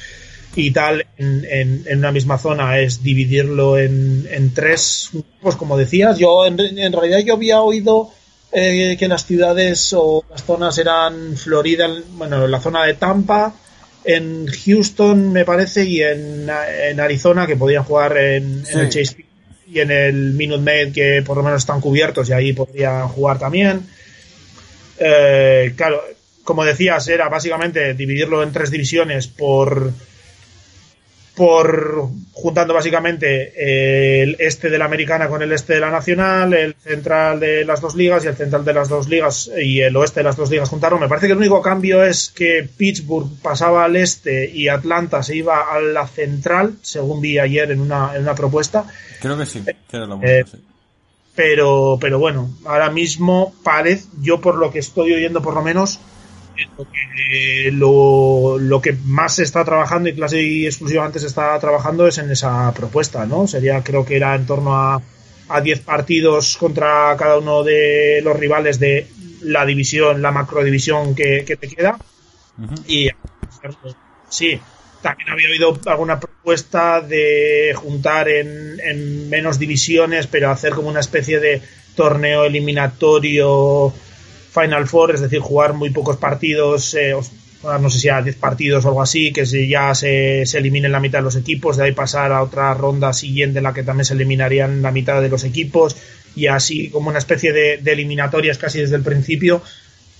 [0.56, 6.18] y tal en, en, una misma zona es dividirlo en, en tres pues como decías.
[6.18, 8.10] Yo en, en realidad yo había oído
[8.52, 13.54] eh, que las ciudades o las zonas eran Florida bueno la zona de Tampa
[14.04, 19.24] en Houston me parece y en, en Arizona que podían jugar en, el Chase
[19.66, 23.38] y en el Minute Maid que por lo menos están cubiertos y ahí podrían jugar
[23.38, 23.82] también.
[24.98, 26.02] Eh, claro,
[26.44, 29.92] como decías, era básicamente dividirlo en tres divisiones por
[31.36, 36.74] por juntando básicamente el este de la americana con el este de la nacional, el
[36.74, 40.20] central de las dos ligas y el central de las dos ligas y el oeste
[40.20, 41.00] de las dos ligas juntaron.
[41.00, 45.36] Me parece que el único cambio es que Pittsburgh pasaba al este y Atlanta se
[45.36, 48.84] iba a la central, según vi ayer en una, en una propuesta.
[49.20, 50.44] Creo que sí, que era lo eh,
[51.34, 55.98] Pero, pero bueno, ahora mismo parece, yo por lo que estoy oyendo por lo menos,
[56.76, 61.58] lo que, lo, lo que más se está trabajando y clase y exclusivamente se está
[61.58, 63.46] trabajando es en esa propuesta, ¿no?
[63.46, 65.02] Sería, creo que era en torno a,
[65.48, 69.06] a 10 partidos contra cada uno de los rivales de
[69.42, 71.98] la división, la macrodivisión que, que te queda.
[72.86, 73.08] Y
[74.28, 74.60] sí,
[75.02, 81.00] también había habido alguna propuesta de juntar en, en, menos divisiones, pero hacer como una
[81.00, 81.60] especie de
[81.94, 83.92] torneo eliminatorio
[84.54, 87.14] Final Four, es decir, jugar muy pocos partidos, eh,
[87.62, 91.18] no sé si a 10 partidos o algo así, que ya se, eliminen la mitad
[91.18, 94.14] de los equipos, de ahí pasar a otra ronda siguiente en la que también se
[94.14, 95.96] eliminarían la mitad de los equipos,
[96.36, 99.62] y así como una especie de, de eliminatorias casi desde el principio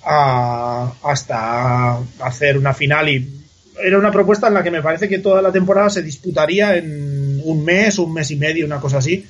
[0.04, 3.44] a, hasta hacer una final y
[3.82, 7.40] era una propuesta en la que me parece que toda la temporada se disputaría en
[7.44, 9.26] un mes, un mes y medio, una cosa así.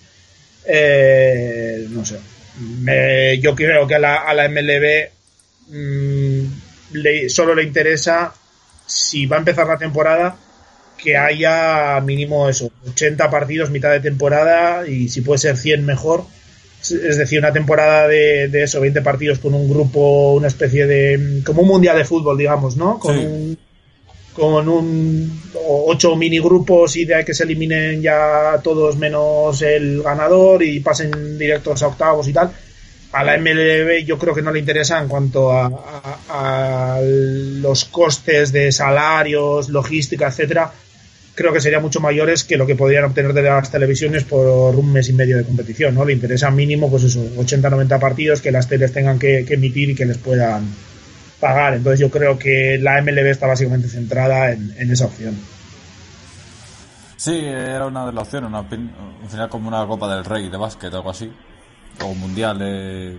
[0.67, 2.19] Eh, no sé.
[3.41, 5.09] Yo creo que a la, a la MLB
[5.69, 6.45] mmm,
[6.93, 8.33] le, solo le interesa,
[8.87, 10.37] si va a empezar la temporada,
[10.97, 16.25] que haya mínimo eso, 80 partidos mitad de temporada y si puede ser 100 mejor.
[16.81, 21.41] Es decir, una temporada de, de eso, 20 partidos con un grupo, una especie de.
[21.45, 22.99] como un mundial de fútbol, digamos, ¿no?
[22.99, 23.25] Con Sí.
[23.25, 23.59] un
[24.35, 30.63] con un ocho mini grupos y de que se eliminen ya todos menos el ganador
[30.63, 32.51] y pasen directos a octavos y tal.
[33.13, 38.73] A la MLB yo creo que no le interesa en cuanto a, los costes de
[38.73, 40.73] salarios, logística, etcétera.
[41.37, 44.93] Creo que serían mucho mayores que lo que podrían obtener de las televisiones por un
[44.93, 46.05] mes y medio de competición, ¿no?
[46.05, 50.07] Le interesa mínimo, pues eso, 80-90 partidos que las teles tengan que emitir y que
[50.07, 50.65] les puedan
[51.41, 51.75] pagar.
[51.75, 55.39] Entonces yo creo que la MLB está básicamente centrada en, en esa opción.
[57.17, 60.59] Sí, era una de las opciones, una, al final como una Copa del Rey de
[60.59, 61.33] básquet, algo así,
[62.03, 63.17] o un mundial de,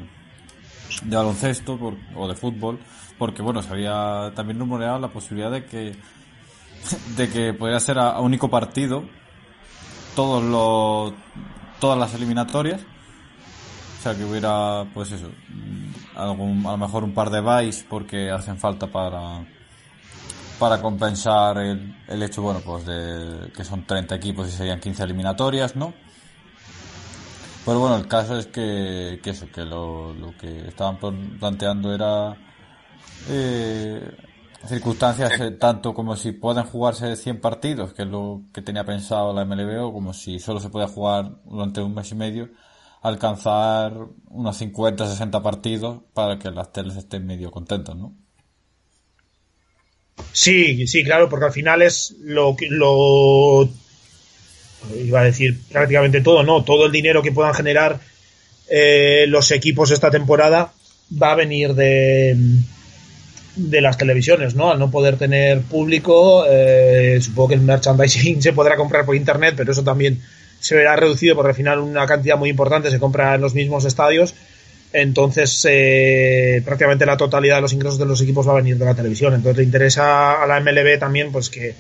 [1.04, 1.80] de baloncesto
[2.16, 2.78] o de fútbol,
[3.18, 5.96] porque bueno, se había también rumoreado la posibilidad de que
[7.18, 9.06] de que podría ser a, a único partido
[10.16, 11.14] todos los
[11.80, 15.32] todas las eliminatorias, o sea que hubiera pues eso,
[16.16, 19.46] algún a lo mejor un par de buys porque hacen falta para
[20.60, 25.04] para compensar el, el hecho, bueno, pues de que son 30 equipos y serían 15
[25.04, 25.94] eliminatorias, ¿no?
[27.66, 31.94] Pero bueno, el caso es que, que eso, que lo, lo que estaban plan- planteando
[31.94, 32.38] era
[33.30, 34.12] eh,
[34.68, 39.34] circunstancias eh, tanto como si pueden jugarse 100 partidos, que es lo que tenía pensado
[39.34, 42.50] la MLB, o como si solo se puede jugar durante un mes y medio,
[43.06, 43.94] alcanzar
[44.30, 48.16] unos 50, 60 partidos para que las teles estén medio contentas, ¿no?
[50.32, 53.70] Sí, sí, claro, porque al final es lo que lo
[54.96, 58.00] iba a decir prácticamente todo, no, todo el dinero que puedan generar
[58.70, 60.74] eh, los equipos esta temporada
[61.22, 62.36] va a venir de
[63.56, 64.72] de las televisiones, ¿no?
[64.72, 69.54] Al no poder tener público, eh, supongo que el merchandising se podrá comprar por internet,
[69.56, 70.22] pero eso también
[70.60, 73.86] se verá reducido porque al final una cantidad muy importante se compra en los mismos
[73.86, 74.34] estadios.
[74.94, 78.86] Entonces, eh, prácticamente la totalidad de los ingresos de los equipos va a venir de
[78.86, 79.34] la televisión.
[79.34, 81.76] Entonces, le interesa a la MLB también, pues que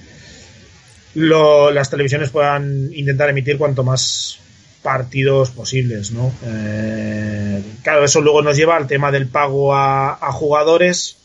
[1.15, 4.39] las televisiones puedan intentar emitir cuanto más
[4.83, 6.31] partidos posibles, ¿no?
[6.45, 11.17] Eh, claro, eso luego nos lleva al tema del pago a, a jugadores,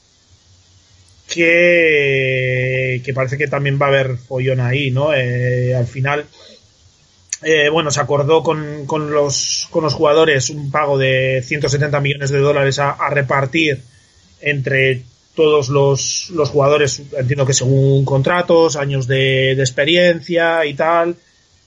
[1.31, 5.15] que, que parece que también va a haber follón ahí, ¿no?
[5.15, 6.27] Eh, al final,
[7.43, 12.31] eh, bueno, se acordó con, con, los, con los jugadores un pago de 170 millones
[12.31, 13.81] de dólares a, repartir
[14.41, 15.03] entre
[15.35, 21.17] todos los, los, jugadores, entiendo que según contratos, años de, de experiencia y tal,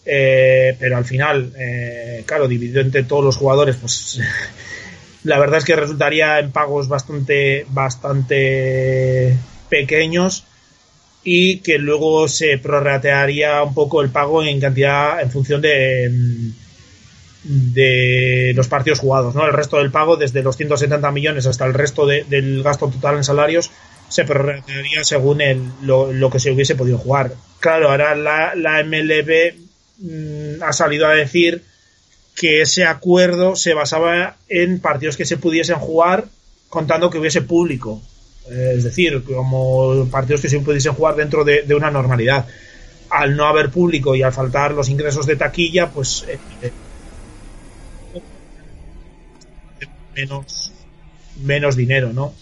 [0.05, 4.19] eh, pero al final, eh, claro, dividido entre todos los jugadores, pues
[5.23, 9.37] la verdad es que resultaría en pagos bastante, bastante
[9.69, 10.45] pequeños
[11.23, 16.53] y que luego se prorratearía un poco el pago en cantidad en función de
[17.43, 19.45] de los partidos jugados, ¿no?
[19.45, 23.17] El resto del pago, desde los 170 millones hasta el resto de, del gasto total
[23.17, 23.69] en salarios,
[24.07, 25.41] se prorratearía según
[25.81, 27.33] lo, que se hubiese podido jugar.
[27.59, 29.55] Claro, ahora la, MLB
[29.97, 31.63] mmm, ha salido a decir
[32.35, 36.25] que ese acuerdo se basaba en partidos que se pudiesen jugar
[36.69, 38.01] contando que hubiese público.
[38.49, 42.45] Es decir, como partidos que se pudiesen jugar dentro de, de, una normalidad.
[43.09, 46.39] Al no haber público y al faltar los ingresos de taquilla, pues eh,
[50.15, 50.71] menos,
[51.43, 52.33] menos dinero, ¿no?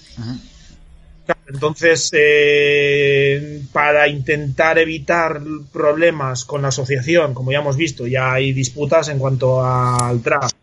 [1.48, 5.42] Entonces, eh, para intentar evitar
[5.72, 10.56] problemas con la asociación, como ya hemos visto, ya hay disputas en cuanto al draft.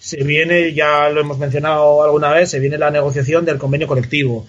[0.00, 4.46] se viene, ya lo hemos mencionado alguna vez, se viene la negociación del convenio colectivo.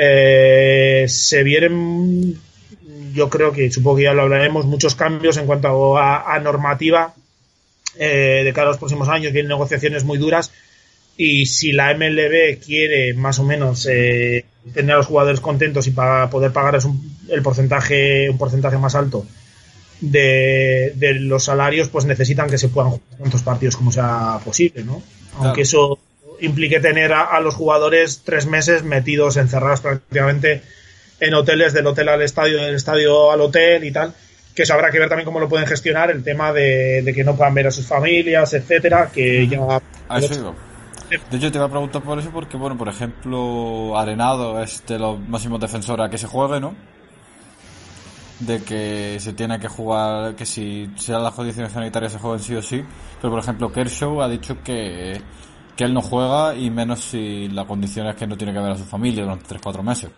[0.00, 2.40] Eh, se vienen,
[3.12, 7.14] yo creo que supongo que ya lo hablaremos, muchos cambios en cuanto a, normativa
[7.96, 9.32] eh, de cara a los próximos años.
[9.32, 10.52] Vienen negociaciones muy duras
[11.16, 15.90] y si la MLB quiere más o menos eh, tener a los jugadores contentos y
[15.90, 16.78] para poder pagar
[17.28, 19.26] el porcentaje, un porcentaje más alto
[20.00, 25.02] de, los salarios, pues necesitan que se puedan jugar tantos partidos como sea posible, ¿no?
[25.40, 25.98] Aunque eso
[26.40, 30.62] implique tener a, los jugadores tres meses metidos, encerrados prácticamente
[31.20, 34.14] en hoteles, del hotel al estadio, del estadio al hotel y tal.
[34.54, 37.36] Que eso habrá que ver también cómo lo pueden gestionar, el tema de, que no
[37.36, 39.80] puedan ver a sus familias, etcétera, que ya...
[41.30, 44.98] De hecho, te iba a preguntar por eso, porque, bueno, por ejemplo, Arenado es de
[44.98, 46.74] los máximos defensores a que se juegue, ¿no?
[48.40, 52.54] de que se tiene que jugar, que si sea las condiciones sanitarias se jueguen sí
[52.54, 52.84] o sí.
[53.20, 55.20] Pero por ejemplo, Kershaw ha dicho que,
[55.78, 58.72] que él no juega y menos si la condición es que no tiene que ver
[58.72, 60.10] a su familia durante 3-4 meses.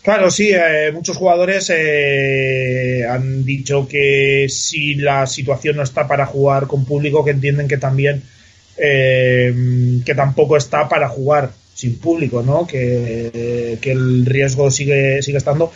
[0.00, 6.24] Claro, sí, eh, muchos jugadores eh, han dicho que si la situación no está para
[6.24, 8.22] jugar con público, que entienden que también
[8.76, 9.52] eh,
[10.06, 12.64] que tampoco está para jugar sin público, ¿no?
[12.64, 15.72] Que, que el riesgo sigue, sigue estando.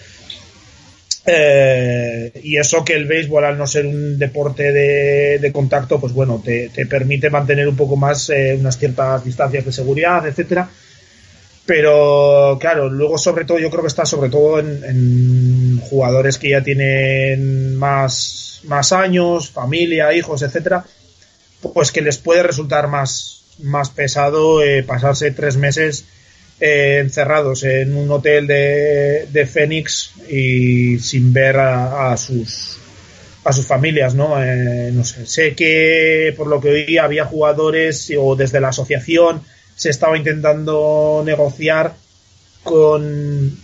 [1.24, 6.42] Eh, y eso que el béisbol, al no ser un deporte de, contacto, pues bueno,
[6.44, 10.68] te, permite mantener un poco más eh, unas ciertas distancias de seguridad, etcétera.
[11.64, 16.62] Pero claro, luego sobre todo yo creo que está sobre todo en, jugadores que ya
[16.62, 20.84] tienen más, más años, familia, hijos, etcétera,
[21.72, 26.04] pues que les puede resultar más, más pesado eh, pasarse tres meses
[26.64, 32.78] eh, encerrados en un hotel de, de Phoenix y sin ver a, sus
[33.42, 34.40] a sus familias, ¿no?
[34.40, 35.26] Eh, no sé.
[35.26, 39.42] Sé que por lo que oí había jugadores o desde la asociación
[39.74, 41.94] se estaba intentando negociar
[42.62, 43.58] con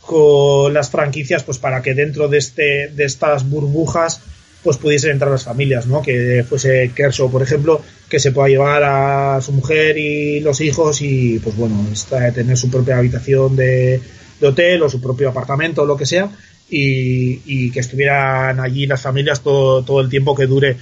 [0.00, 4.20] con las franquicias pues para que dentro de este de estas burbujas
[4.64, 6.00] pues pudiesen entrar las familias, ¿no?
[6.00, 11.02] Que fuese Kershaw, por ejemplo, que se pueda llevar a su mujer y los hijos
[11.02, 11.86] y, pues bueno,
[12.34, 14.00] tener su propia habitación de,
[14.42, 16.28] hotel o su propio apartamento o lo que sea
[16.68, 20.76] y, que estuvieran allí las familias todo, todo el tiempo que dure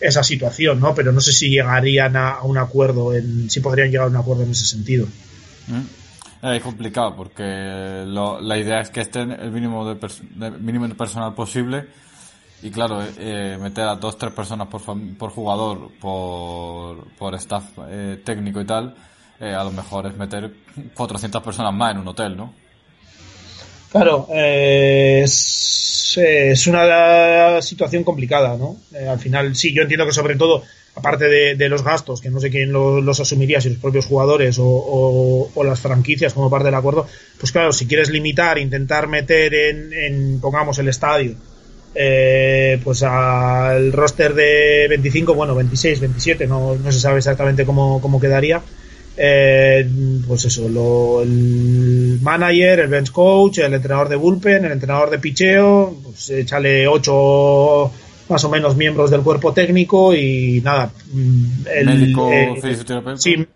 [0.00, 0.94] esa situación, ¿no?
[0.94, 4.44] Pero no sé si llegarían a, un acuerdo, en, si podrían llegar a un acuerdo
[4.44, 5.06] en ese sentido.
[5.66, 6.06] Mm.
[6.42, 11.86] Es complicado porque la idea es que estén el mínimo de, mínimo de personal posible
[12.62, 14.80] y claro, eh, meter a dos, tres personas por,
[15.16, 18.94] por jugador, por, por staff eh, técnico y tal,
[19.40, 20.50] eh, a lo mejor es meter
[20.94, 22.54] 400 personas más en un hotel, ¿no?
[23.90, 28.76] Claro, es, es una situación complicada, ¿no?
[29.08, 30.64] al final, sí, yo entiendo que sobre todo,
[30.96, 35.50] aparte de, los gastos, que no sé quién los, asumiría, si los propios jugadores o,
[35.54, 37.06] o, las franquicias como parte del acuerdo,
[37.38, 41.36] pues claro, si quieres limitar, intentar meter en, en pongamos, el estadio,
[41.98, 48.00] eh, pues al roster de 25, bueno, 26, 27, no, no se sabe exactamente cómo,
[48.02, 48.60] cómo quedaría.
[49.16, 49.88] Eh,
[50.28, 55.18] pues eso, lo, el manager, el bench coach, el entrenador de bullpen, el entrenador de
[55.18, 57.92] picheo, pues échale 8
[58.28, 60.90] más o menos miembros del cuerpo técnico y nada.
[61.12, 62.76] Mm, el, Médico, eh,
[63.16, 63.46] sí,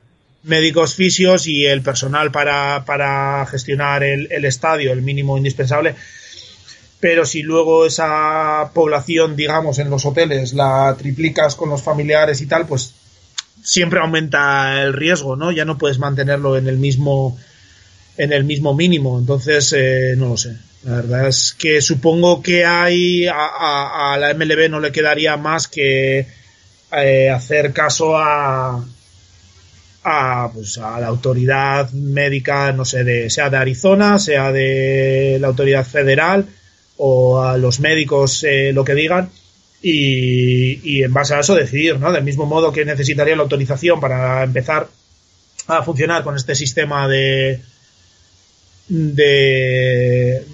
[0.45, 5.95] médicos fisios y el personal para, para gestionar el, el estadio, el mínimo indispensable
[7.01, 12.47] pero si luego esa población, digamos, en los hoteles la triplicas con los familiares y
[12.47, 12.95] tal, pues
[13.63, 15.51] siempre aumenta el riesgo, ¿no?
[15.51, 17.39] Ya no puedes mantenerlo en el mismo
[18.17, 20.57] en el mismo mínimo, entonces eh, no lo sé.
[20.85, 26.27] La verdad es que supongo que hay a, la MLB no le quedaría más que
[26.93, 28.85] eh, hacer caso a,
[30.05, 35.49] a, pues, a la autoridad médica, no sé, de, sea de Arizona, sea de la
[35.49, 36.47] autoridad federal,
[37.03, 39.31] o a los médicos eh, lo que digan
[39.83, 42.13] y, en base a eso decidir, ¿no?
[42.13, 44.87] Del mismo modo que necesitaría la autorización para empezar
[45.67, 47.61] a funcionar con este sistema de
[48.89, 50.45] de,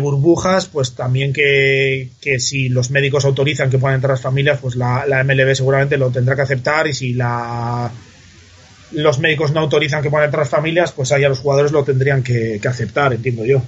[0.00, 4.76] burbujas, pues también que, que, si los médicos autorizan que puedan entrar las familias, pues
[4.76, 7.92] la, la, MLB seguramente lo tendrá que aceptar y si la
[8.92, 11.84] los médicos no autorizan que puedan entrar las familias, pues ahí a los jugadores lo
[11.84, 13.62] tendrían que, aceptar, entiendo yo.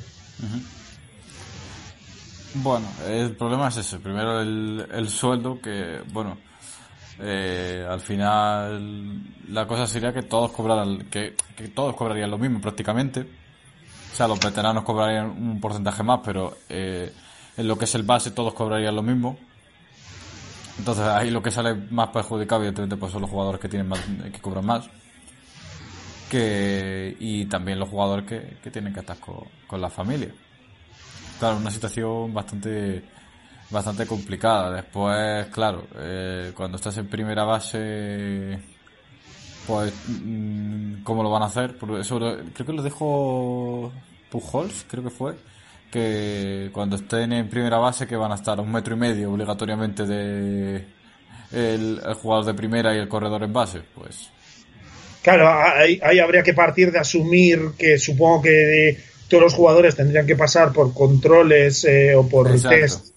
[2.54, 3.98] Bueno, el problema es ese.
[3.98, 6.38] Primero el, el sueldo, que, bueno,
[7.18, 11.34] eh, al final la cosa sería que todos cobraran, que,
[11.74, 13.20] todos cobrarían lo mismo prácticamente.
[13.20, 17.12] O sea, los veteranos cobrarían un porcentaje más, pero eh,
[17.56, 19.36] en lo que es el base todos cobrarían lo mismo.
[20.78, 24.00] Entonces ahí lo que sale más perjudicado evidentemente pues son los jugadores que tienen más,
[24.32, 24.88] que cobran más.
[26.28, 30.32] Que, y también los jugadores que, que tienen que estar con, con la familia.
[31.38, 33.02] Claro, una situación bastante
[33.70, 34.74] bastante complicada.
[34.76, 38.58] Después, claro, eh, cuando estás en primera base,
[39.66, 41.76] pues, mm, ¿cómo lo van a hacer?
[42.00, 43.92] Eso creo que lo dijo
[44.30, 45.34] Pujols, creo que fue,
[45.90, 49.32] que cuando estén en primera base que van a estar a un metro y medio
[49.32, 50.86] obligatoriamente de
[51.52, 54.30] el, jugador de primera y el corredor en base, pues.
[55.22, 58.98] Claro, ahí, habría que partir de asumir que supongo que
[59.28, 63.14] todos los jugadores tendrían que pasar por controles eh, o por test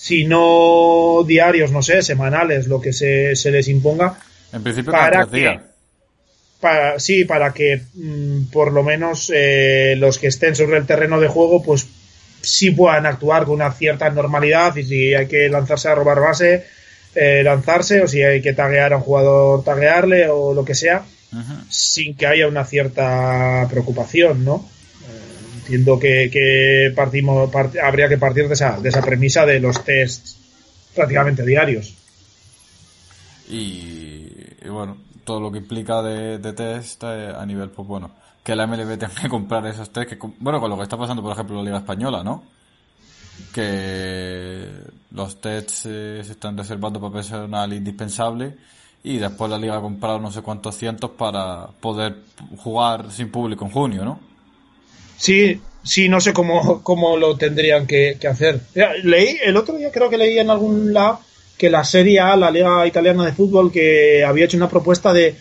[0.00, 4.16] si no diarios, no sé, semanales, lo que se, se les imponga.
[4.52, 5.58] En principio, para que,
[6.60, 11.18] para, sí, para que mm, por lo menos eh, los que estén sobre el terreno
[11.18, 11.88] de juego, pues
[12.40, 16.64] sí puedan actuar con una cierta normalidad y si hay que lanzarse a robar base,
[17.16, 21.02] eh, lanzarse, o si hay que taguear a un jugador, taguearle o lo que sea,
[21.68, 24.64] sin que haya una cierta preocupación, ¿no?
[25.68, 26.94] Entiendo que,
[27.82, 30.38] habría que partir de esa, de esa premisa de los tests
[30.94, 31.94] prácticamente diarios.
[33.50, 34.30] Y,
[34.66, 38.12] bueno, todo lo que implica de, test eh, a nivel, pues bueno,
[38.42, 41.22] que la MLB tenga que comprar esos test, que, bueno, con lo que está pasando,
[41.22, 42.44] por ejemplo, la Liga Española, ¿no?
[43.52, 44.70] Que
[45.10, 48.54] los tests eh, se están reservando para personal indispensable
[49.04, 52.16] y después la Liga ha comprado no sé cuántos cientos para poder
[52.56, 54.27] jugar sin público en junio, ¿no?
[55.18, 58.60] Sí, sí, no sé cómo, cómo lo tendrían que, hacer.
[59.02, 61.20] Leí, el otro día creo que leí en algún lado
[61.58, 65.34] que la Serie A, la Liga Italiana de Fútbol, que había hecho una propuesta de,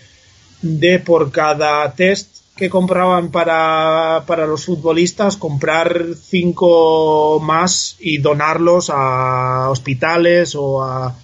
[0.63, 8.89] de por cada test que compraban para, para los futbolistas, comprar cinco más y donarlos
[8.91, 11.15] a hospitales o a,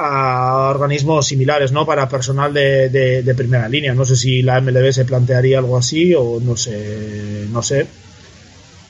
[0.00, 1.84] a organismos similares, ¿no?
[1.84, 3.94] Para personal de, primera línea.
[3.94, 7.86] No sé si la MLB se plantearía algo así o no sé, no sé.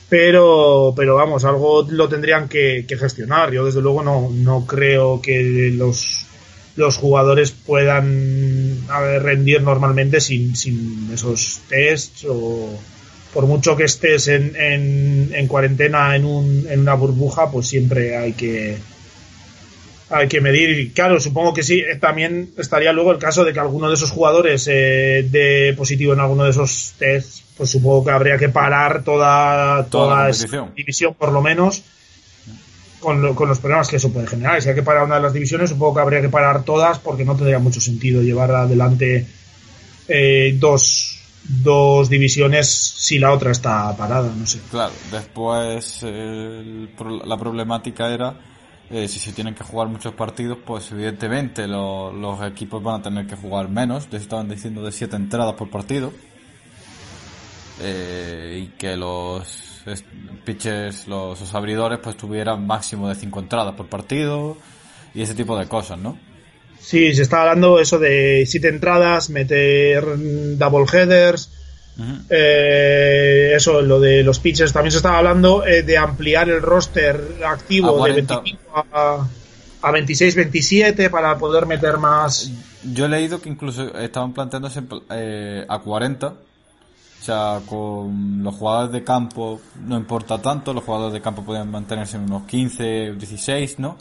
[0.09, 3.51] Pero, pero vamos, algo lo tendrían que, gestionar.
[3.51, 6.25] Yo desde luego no, no creo que los,
[6.75, 8.85] los jugadores puedan
[9.21, 12.77] rendir normalmente sin, sin esos tests o
[13.33, 18.17] por mucho que estés en, en, en cuarentena en, un, en una burbuja, pues siempre
[18.17, 18.77] hay que,
[20.11, 20.93] hay que medir.
[20.93, 21.79] Claro, supongo que sí.
[21.79, 26.13] Eh, también estaría luego el caso de que alguno de esos jugadores eh, de positivo
[26.13, 30.29] en alguno de esos tests, pues supongo que habría que parar toda, toda,
[30.75, 31.83] división, por lo menos,
[32.99, 34.61] con, los problemas que eso puede generar.
[34.61, 37.25] Si hay que parar una de las divisiones, supongo que habría que parar todas porque
[37.25, 39.25] no tendría mucho sentido llevar adelante
[40.07, 44.59] eh, dos, dos divisiones si la otra está parada, no sé.
[44.69, 48.50] Claro, después la problemática era
[48.91, 53.25] eh, si se tienen que jugar muchos partidos, pues evidentemente los equipos van a tener
[53.25, 54.07] que jugar menos.
[54.11, 56.11] Les estaban diciendo de 7 entradas por partido.
[57.79, 59.83] Eh, y que los
[60.45, 64.57] pitchers, los, abridores, pues tuvieran máximo de 5 entradas por partido.
[65.13, 66.17] Y ese tipo de cosas, ¿no?
[66.79, 70.03] Sí, se está hablando eso de 7 entradas, meter
[70.57, 71.60] double headers
[72.29, 74.73] eh, eso, lo de los pitchers.
[74.73, 79.27] También se estaba hablando eh, de ampliar el roster activo de 25 a,
[79.81, 82.51] 26-27 para poder meter más.
[82.83, 86.27] Yo he leído que incluso estaban planteándose eh, a 40.
[86.27, 91.69] O sea, con los jugadores de campo no importa tanto, los jugadores de campo pueden
[91.69, 93.95] mantenerse en unos 15, 16, ¿no?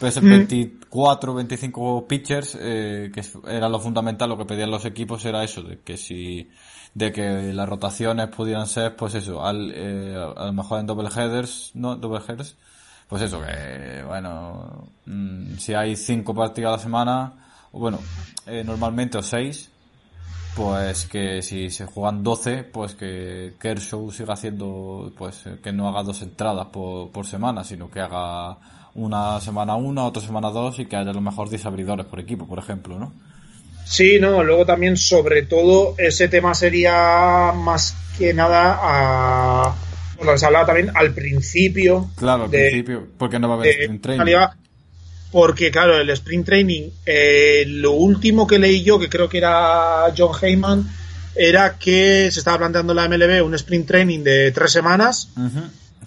[0.00, 5.44] Pero ese 24, 25 pitchers, que era lo fundamental, lo que pedían los equipos era
[5.44, 6.48] eso, de que si
[6.94, 11.08] de que las rotaciones pudieran ser, pues eso, al, eh, a lo mejor en double
[11.08, 11.96] headers, ¿no?
[11.96, 12.56] Double headers,
[13.08, 17.32] pues eso, que, bueno, mm, si hay cinco partidos a la semana,
[17.72, 17.98] bueno,
[18.46, 19.70] eh, normalmente o seis,
[20.54, 26.02] pues que si se juegan 12, pues que Kershaw siga haciendo, pues que no haga
[26.02, 28.58] dos entradas por, por semana, sino que haga
[28.94, 32.20] una semana una, otra semana dos y que haya a lo mejor 10 abridores por
[32.20, 33.12] equipo, por ejemplo, ¿no?
[33.84, 39.74] Sí, no, luego también sobre todo ese tema sería más que nada a
[40.22, 42.10] lo que se hablaba también al principio.
[42.16, 44.36] Claro, al principio, porque no va a haber sprint training.
[45.30, 50.12] Porque claro, el sprint training, eh, lo último que leí yo, que creo que era
[50.16, 50.86] John Heyman,
[51.34, 55.30] era que se estaba planteando la MLB un sprint training de tres semanas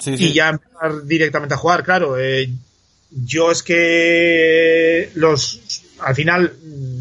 [0.05, 1.83] y ya empezar directamente a jugar.
[1.83, 2.49] Claro, eh,
[3.09, 5.61] yo es que los
[5.99, 6.53] al final,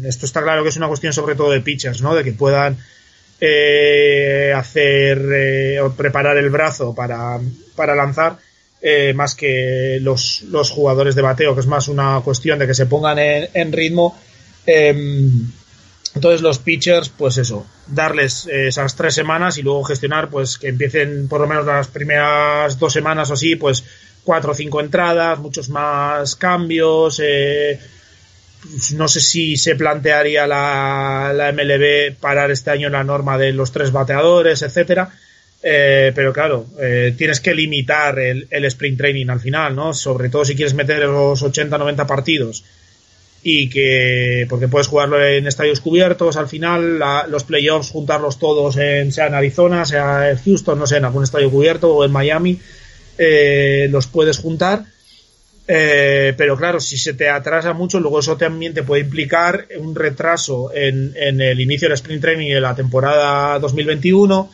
[0.03, 2.15] esto está claro que es una cuestión sobre todo de pitchers, ¿no?
[2.15, 2.77] De que puedan
[3.39, 7.39] eh, hacer eh, o preparar el brazo para,
[7.75, 8.37] para lanzar.
[8.81, 12.75] eh, más que los, los, jugadores de bateo, que es más una cuestión de que
[12.75, 14.15] se pongan en, ritmo.
[14.65, 15.51] Em,
[16.13, 21.27] entonces los pitchers, pues eso, darles esas tres semanas y luego gestionar, pues que empiecen
[21.27, 23.83] por lo menos las primeras dos semanas o así, pues
[24.25, 27.21] cuatro o cinco entradas, muchos más cambios.
[27.23, 27.79] Eh,
[28.95, 33.71] no sé si se plantearía la, la, MLB parar este año la norma de los
[33.71, 35.09] tres bateadores, etcétera.
[35.63, 39.93] Eh, pero claro, eh, tienes que limitar el, el, sprint training al final, ¿no?
[39.93, 42.63] Sobre todo si quieres meter los 80-90 partidos
[43.47, 46.99] y que, porque puedes jugarlo en estadios cubiertos al final,
[47.29, 51.23] los playoffs juntarlos todos en, sea en Arizona, sea en Houston, no sé, en algún
[51.23, 52.59] estadio cubierto o en Miami,
[53.19, 54.85] eh, los puedes juntar.
[55.67, 59.95] Eh, pero claro, si se te atrasa mucho, luego eso también te puede implicar un
[59.95, 64.51] retraso en, el inicio del sprint training de la temporada 2021.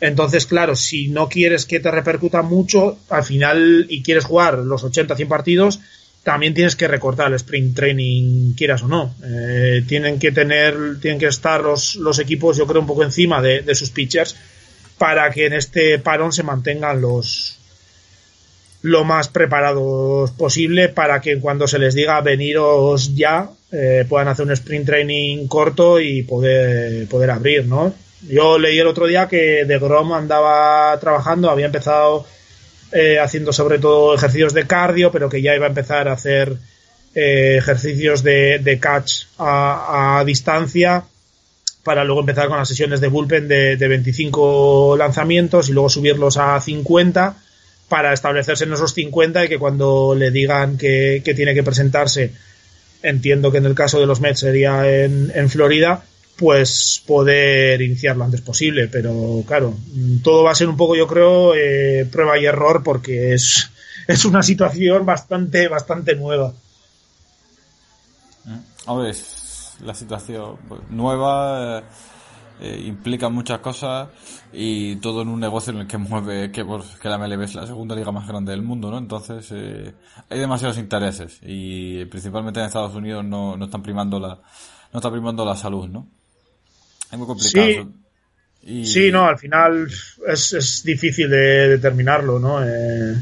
[0.00, 4.82] Entonces, claro, si no quieres que te repercuta mucho, al final y quieres jugar los
[4.82, 5.80] 80-100 partidos,
[6.22, 9.14] también tienes que recortar el sprint training, quieras o no.
[9.24, 13.74] Eh, tienen que tener, tienen que estar los, equipos, yo creo, un poco encima de,
[13.74, 14.36] sus pitchers
[14.98, 17.59] para que en este parón se mantengan los
[18.82, 24.46] lo más preparados posible para que cuando se les diga veniros ya eh, puedan hacer
[24.46, 27.92] un sprint training corto y poder, poder abrir, ¿no?
[28.28, 32.26] Yo leí el otro día que De Grom andaba trabajando, había empezado
[32.92, 36.56] eh, haciendo sobre todo ejercicios de cardio, pero que ya iba a empezar a hacer
[37.14, 41.04] eh, ejercicios de, catch a, distancia
[41.82, 46.60] para luego empezar con las sesiones de bullpen de, 25 lanzamientos y luego subirlos a
[46.60, 47.36] 50
[47.90, 52.32] para establecerse en esos 50 y que cuando le digan que, tiene que presentarse,
[53.02, 56.04] entiendo que en el caso de los Mets sería en, en Florida,
[56.36, 58.86] pues poder iniciar lo antes posible.
[58.86, 59.74] Pero claro,
[60.22, 63.70] todo va a ser un poco, yo creo, eh, prueba y error porque es,
[64.06, 66.54] es una situación bastante, bastante nueva.
[68.86, 69.16] A ver,
[69.84, 70.56] la situación
[70.90, 71.82] nueva eh,
[72.60, 74.08] eh, implica muchas cosas
[74.52, 77.54] y todo en un negocio en el que mueve que, pues, que la MLB es
[77.54, 78.98] la segunda liga más grande del mundo, ¿no?
[78.98, 84.40] Entonces hay demasiados intereses y principalmente en Estados Unidos no, no están primando la
[84.92, 86.08] no está primando la salud, ¿no?
[87.10, 87.92] Es muy complicado.
[88.62, 89.88] Sí, no, al final
[90.28, 92.62] es, es difícil de determinarlo, ¿no?
[92.62, 93.16] Eh,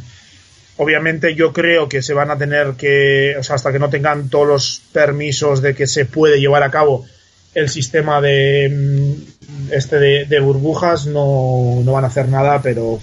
[0.79, 4.29] obviamente yo creo que se van a tener que, o sea, hasta que no tengan
[4.29, 7.07] todos los permisos de que se puede llevar a cabo
[7.55, 13.01] el sistema de mm, este de, burbujas, no, no van a hacer nada, pero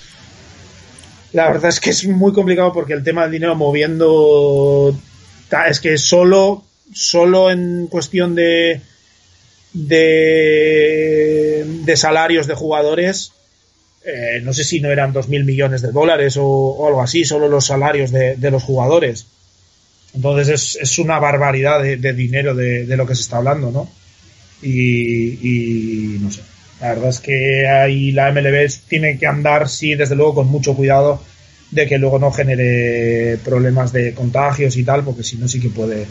[1.34, 4.98] la verdad es que es muy complicado porque el tema del dinero moviendo
[5.70, 8.82] es que solo, solo en cuestión de
[9.76, 13.34] de, salarios de jugadores,
[14.06, 17.66] eh, no sé si no eran 2.000 millones de dólares o, algo así, solo los
[17.66, 19.28] salarios de, los jugadores.
[20.14, 23.90] Entonces es, es una barbaridad de, dinero de, lo que se está hablando, ¿no?
[24.66, 26.42] Y, no sé.
[26.82, 30.76] La verdad es que ahí la MLB tiene que andar, sí, desde luego, con mucho
[30.76, 31.22] cuidado
[31.72, 35.70] de que luego no genere problemas de contagios y tal, porque si no sí que
[35.70, 36.06] puede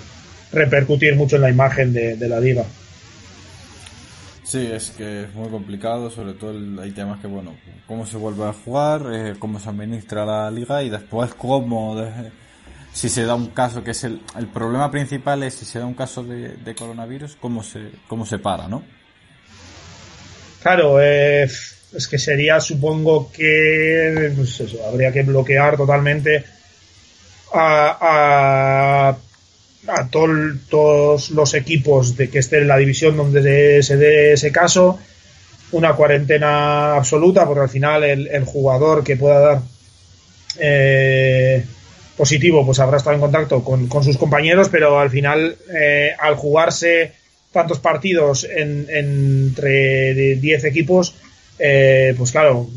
[0.53, 2.65] repercutir mucho en la imagen de, la liga.
[4.43, 7.55] Sí, es que es muy complicado, sobre todo hay temas que, bueno,
[7.87, 11.97] cómo se vuelve a jugar, eh, cómo se administra la liga y después cómo,
[12.95, 15.85] si se da un caso, que es el, el problema principal es si se da
[15.85, 18.83] un caso de, coronavirus, cómo se, cómo se para, ¿no?
[20.63, 26.43] Claro, eh, es que sería, supongo que, pues eso, habría que bloquear totalmente
[27.53, 27.99] a,
[29.11, 29.17] a
[29.87, 34.99] a todos los equipos de que estén en la división donde se dé ese caso,
[35.73, 39.63] una cuarentena absoluta, porque al final el, jugador que pueda dar
[40.59, 41.65] eh,
[42.17, 47.13] positivo, pues habrá estado en contacto con, sus compañeros, pero al final, eh, al jugarse
[47.53, 51.15] tantos partidos entre 10 equipos,
[51.59, 52.69] eh, pues claro,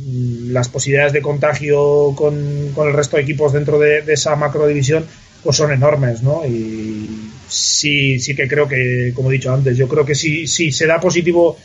[0.49, 5.05] las posibilidades de contagio con, el resto de equipos dentro de, de esa macro división
[5.43, 6.45] pues son enormes, ¿no?
[6.45, 10.71] Y sí, sí que creo que, como he dicho antes, yo creo que si, si
[10.71, 11.57] se da positivo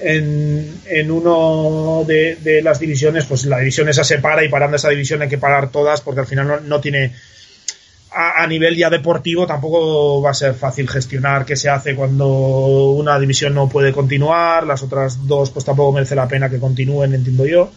[0.00, 4.76] en, en uno de, de, las divisiones, pues la división esa se para y parando
[4.76, 7.12] esa división hay que parar todas porque al final no, no tiene...
[8.18, 12.26] A, nivel ya deportivo tampoco va a ser fácil gestionar qué se hace cuando
[12.92, 17.12] una división no puede continuar, las otras dos pues tampoco merece la pena que continúen,
[17.12, 17.70] entiendo yo,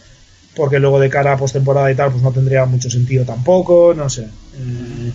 [0.55, 4.09] porque luego de cara a postemporada y tal pues no tendría mucho sentido tampoco, no
[4.09, 4.29] sé.
[4.53, 5.11] Eh,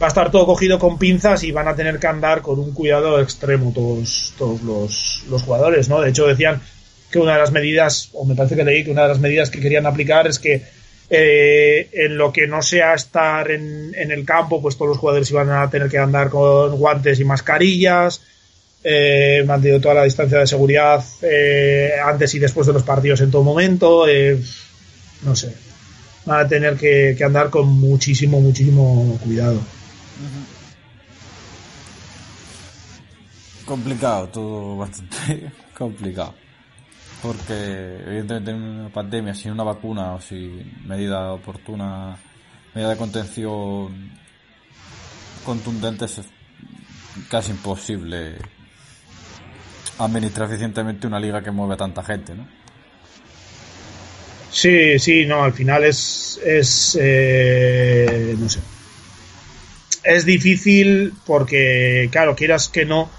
[0.00, 2.72] va a estar todo cogido con pinzas y van a tener que andar con un
[2.72, 6.00] cuidado extremo todos, todos los, los jugadores, ¿no?
[6.00, 6.60] De hecho decían
[7.10, 9.50] que una de las medidas, o me parece que leí que una de las medidas
[9.50, 10.62] que querían aplicar es que
[11.12, 15.50] Eh, en lo que no sea estar en, el campo, pues todos los jugadores iban
[15.50, 18.22] a tener que andar con guantes y mascarillas.
[18.82, 19.44] Eh,
[19.82, 24.06] toda la distancia de seguridad eh, antes y después de los partidos en todo momento.
[24.08, 24.40] Eh,
[25.22, 25.52] no sé.
[26.26, 29.60] Van a tener que, que, andar con muchísimo, muchísimo cuidado.
[33.64, 36.34] Complicado, todo bastante complicado.
[37.22, 42.16] Porque evidentemente en una pandemia sin una vacuna o sin medida oportuna,
[42.74, 44.10] medida de contención
[45.44, 46.26] contundentes es
[47.28, 48.36] casi imposible
[49.98, 52.46] administrar eficientemente una liga que mueve a tanta gente, ¿no?
[54.50, 58.60] Sí, sí, no, al final es, es eh, no sé,
[60.10, 63.10] es difícil porque, claro, quieras que no,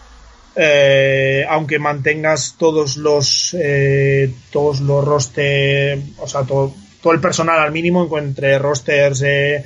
[0.55, 7.57] eh, aunque mantengas todos los eh, todos los roster o sea todo, todo, el personal
[7.57, 9.63] al mínimo entre rosters eh,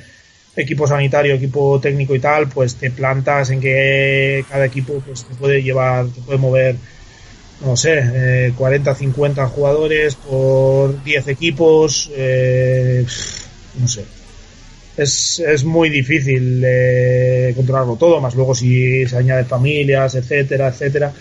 [0.54, 5.34] equipo sanitario equipo técnico y tal pues te plantas en que cada equipo pues te
[5.34, 6.76] puede llevar te puede mover
[7.64, 12.08] no sé 40 50 jugadores por 10 equipos
[13.74, 14.15] no sé
[14.96, 21.12] es, es muy difícil eh, controlarlo todo, más luego si se añade familias, etcétera, etcétera.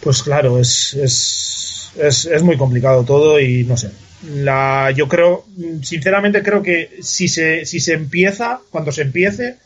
[0.00, 3.90] Pues claro, es, es, es, es muy complicado todo y no sé.
[4.34, 5.46] La, yo creo,
[5.82, 9.56] sinceramente creo que si se, si se empieza, cuando se empiece,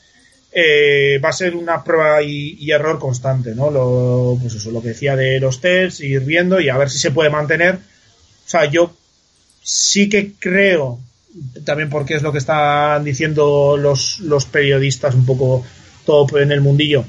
[0.53, 3.71] eh, va a ser una prueba y, error constante, ¿no?
[3.71, 6.99] Lo, pues eso, lo que decía de los tests, ir viendo y a ver si
[6.99, 7.77] se puede mantener.
[7.77, 8.95] O sea, yo
[9.63, 10.99] sí que creo
[11.65, 15.65] también porque es lo que están diciendo los, los periodistas un poco
[16.05, 17.05] todo en el mundillo,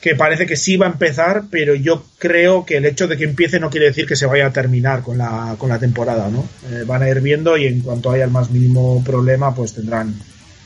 [0.00, 3.24] que parece que sí va a empezar, pero yo creo que el hecho de que
[3.24, 6.44] empiece no quiere decir que se vaya a terminar con la, con la temporada, ¿no?
[6.70, 10.14] Eh, van a ir viendo y en cuanto haya el más mínimo problema, pues tendrán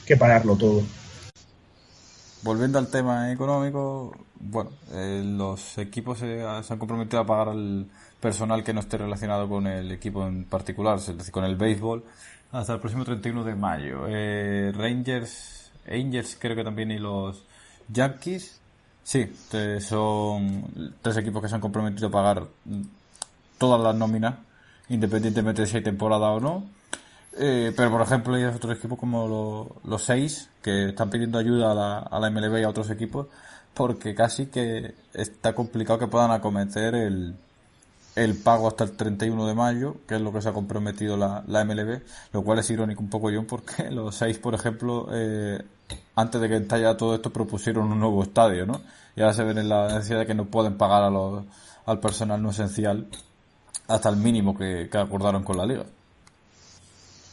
[0.05, 0.83] que pararlo todo.
[2.43, 7.87] Volviendo al tema económico, bueno, eh, los equipos se, se, han comprometido a pagar al
[8.21, 12.03] personal que no esté relacionado con el equipo en particular, es decir, con el béisbol,
[12.53, 14.07] hasta el próximo 31 de mayo.
[14.09, 17.45] Eh, Rangers, Angels creo que también y los
[17.89, 18.61] Yankees.
[19.03, 19.33] Sí,
[19.81, 22.45] son tres equipos que se han comprometido a pagar
[23.57, 24.35] todas las nóminas,
[24.91, 26.65] independientemente de si hay temporada o no.
[27.41, 31.75] Eh, pero por ejemplo hay otros equipos como los seis que están pidiendo ayuda a
[31.75, 33.29] la, a la MLB y a otros equipos
[33.75, 37.37] porque casi que está complicado que puedan acometer el,
[38.19, 41.45] el pago hasta el 31 de mayo, que es lo que se ha comprometido la,
[41.47, 42.01] la MLB,
[42.33, 45.62] lo cual es irónico un poco, John, porque los seis, por ejemplo, eh,
[46.16, 48.81] antes de que estallara todo esto, propusieron un nuevo estadio, ¿no?
[49.14, 51.45] Y ahora se ven en la necesidad de que no pueden pagar a los,
[51.87, 53.07] al personal no esencial
[53.87, 55.85] hasta el mínimo que, acordaron con la liga.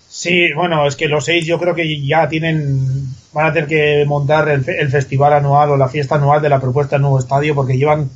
[0.07, 4.05] Sí, bueno, es que los seis yo creo que ya tienen, van a tener que
[4.07, 7.53] montar el, el festival anual o la fiesta anual de la propuesta del nuevo estadio
[7.53, 8.09] porque llevan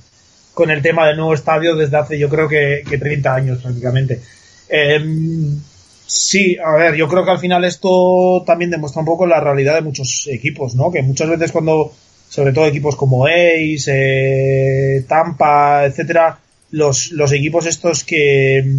[0.54, 4.20] con el tema del nuevo estadio desde hace yo creo que, que 30 años prácticamente.
[4.68, 5.58] Em,
[6.06, 9.76] sí, a ver, yo creo que al final esto también demuestra un poco la realidad
[9.76, 10.92] de muchos equipos, ¿no?
[10.92, 11.92] Que muchas veces cuando,
[12.30, 16.40] sobre todo equipos como Ace, eh, Tampa, etcétera,
[16.72, 18.78] los, los equipos estos que,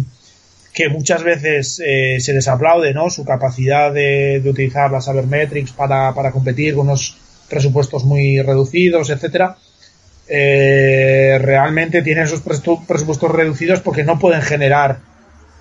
[0.73, 3.09] que muchas veces eh, se les aplaude, ¿no?
[3.09, 7.17] Su capacidad de, de utilizar las Sabermetrics para, para competir con unos
[7.49, 9.57] presupuestos muy reducidos, etcétera
[10.33, 14.99] eh, realmente tienen esos presupuestos reducidos porque no pueden generar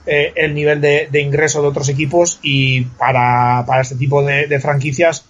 [0.06, 5.24] eh, el nivel de, ingreso de otros equipos y para, este tipo de, franquicias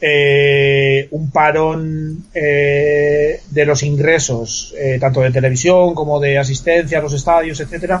[0.00, 7.58] eh, un parón de los ingresos tanto de televisión como de asistencia a los estadios
[7.58, 8.00] etcétera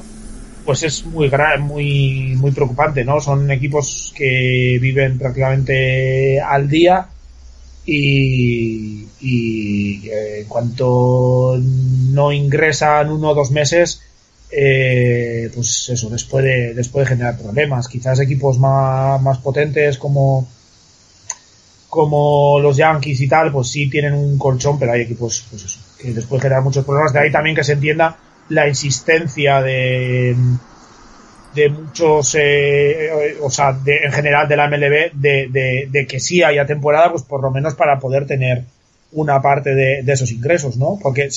[0.64, 7.08] pues es muy muy muy preocupante no son equipos que viven prácticamente al día
[7.86, 14.02] y, y eh, en cuanto no ingresan uno o dos meses,
[14.50, 17.88] eh, pues eso les puede, les puede generar problemas.
[17.88, 20.46] Quizás equipos más, más potentes como,
[21.88, 26.10] como los Yankees y tal, pues sí tienen un colchón, pero hay equipos pues que
[26.10, 27.12] les puede generar muchos problemas.
[27.12, 28.16] De ahí también que se entienda
[28.48, 30.36] la insistencia de
[31.54, 36.42] de muchos, eh, o sea, de, en general de la MLB, de, de, que sí
[36.42, 38.64] haya temporada, pues por lo menos para poder tener
[39.14, 40.98] una parte de, esos ingresos, ¿no?
[41.02, 41.28] Porque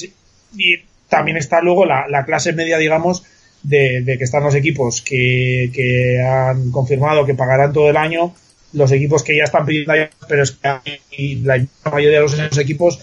[0.55, 0.75] y
[1.09, 3.23] también está luego la, la clase media, digamos,
[3.63, 8.33] de, que están los equipos que, que han confirmado que pagarán todo el año,
[8.73, 9.93] los equipos que ya están pidiendo,
[10.27, 12.99] pero es que la mayoría de los equipos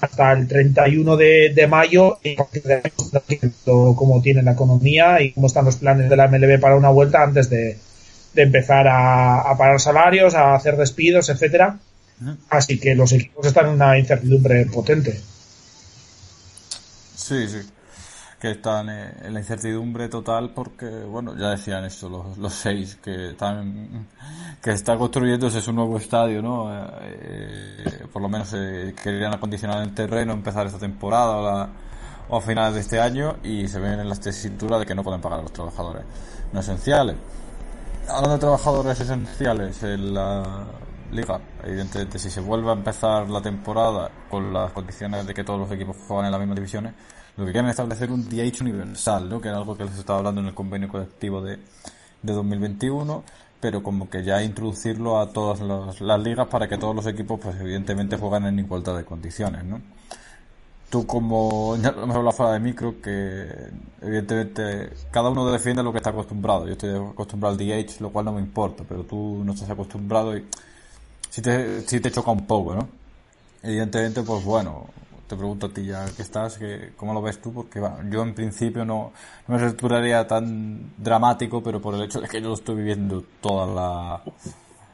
[0.00, 5.76] hasta el 31 de, de mayo y cómo tiene la economía y cómo están los
[5.76, 7.78] planes de la MLB para una vuelta antes de,
[8.34, 11.78] de empezar a, a, parar salarios, a hacer despidos, etcétera.
[12.50, 15.20] Así que los equipos están en una incertidumbre potente.
[17.16, 17.60] Sí, sí
[18.38, 23.30] que están en la incertidumbre total porque, bueno, ya decían esto los, los seis, que
[23.30, 24.06] están,
[24.62, 26.68] que está construyéndose su nuevo estadio, ¿no?
[27.00, 31.70] Eh, por lo menos eh, querían acondicionar el terreno, empezar esta temporada
[32.28, 35.02] o, a finales de este año y se ven en la tesitura de que no
[35.02, 36.02] pueden pagar a los trabajadores
[36.52, 37.16] no esenciales.
[38.06, 40.66] Hablando de trabajadores esenciales en la
[41.12, 45.58] liga, evidentemente si se vuelve a empezar la temporada con las condiciones de que todos
[45.58, 46.94] los equipos juegan en las mismas divisiones,
[47.36, 49.40] lo que quieren es establecer un DH universal, ¿no?
[49.40, 51.58] que era algo que les estaba hablando en el convenio colectivo de,
[52.22, 53.22] de 2021,
[53.60, 57.56] pero como que ya introducirlo a todas las ligas para que todos los equipos, pues
[57.60, 59.80] evidentemente jueguen en igualdad de condiciones, ¿no?
[60.90, 63.48] Tú como, ya me hablas fuera de micro, que
[64.00, 66.66] evidentemente cada uno defiende lo que está acostumbrado.
[66.66, 70.36] Yo estoy acostumbrado al DH, lo cual no me importa, pero tú no estás acostumbrado
[70.36, 70.44] y
[71.30, 72.88] si te, si te choca un poco, ¿no?
[73.62, 74.86] Evidentemente, pues bueno,
[75.26, 77.52] te pregunto a ti ya que estás, que, ¿cómo lo ves tú?
[77.52, 79.12] Porque bueno, yo en principio no,
[79.48, 83.24] no me resultaría tan dramático, pero por el hecho de que yo lo estoy viviendo
[83.40, 84.22] toda la...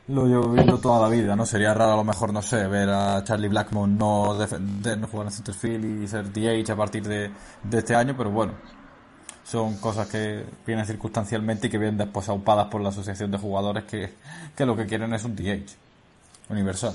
[0.09, 1.47] Lo llevo viviendo toda la vida, ¿no?
[1.47, 5.27] Sería raro a lo mejor, no sé, ver a Charlie Blackmon no defender, no jugar
[5.27, 7.31] en centerfield y ser DH a partir de,
[7.63, 8.55] de este año, pero bueno,
[9.45, 13.85] son cosas que vienen circunstancialmente y que vienen después aupadas por la asociación de jugadores
[13.85, 14.15] que,
[14.57, 15.82] que lo que quieren es un DH
[16.49, 16.93] universal.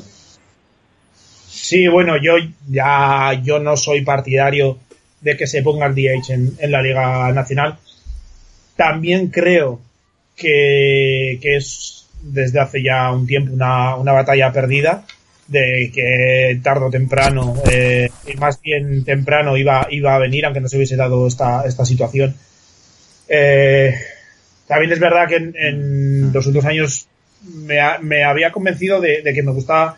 [1.47, 2.33] Sí, bueno, yo
[2.69, 4.77] ya yo no soy partidario
[5.21, 6.29] de que se ponga el DH
[6.59, 7.77] en, la Liga Nacional.
[8.75, 9.81] También creo
[10.35, 15.05] que, es desde hace ya un tiempo una, batalla perdida
[15.47, 20.59] de que tarde o temprano, eh, y más bien temprano iba, iba a venir, aunque
[20.59, 22.35] no se hubiese dado esta, esta situación.
[23.29, 23.95] Eh,
[24.67, 27.07] también es verdad que en, los últimos años
[27.43, 29.97] me, me había convencido de, que me gustaba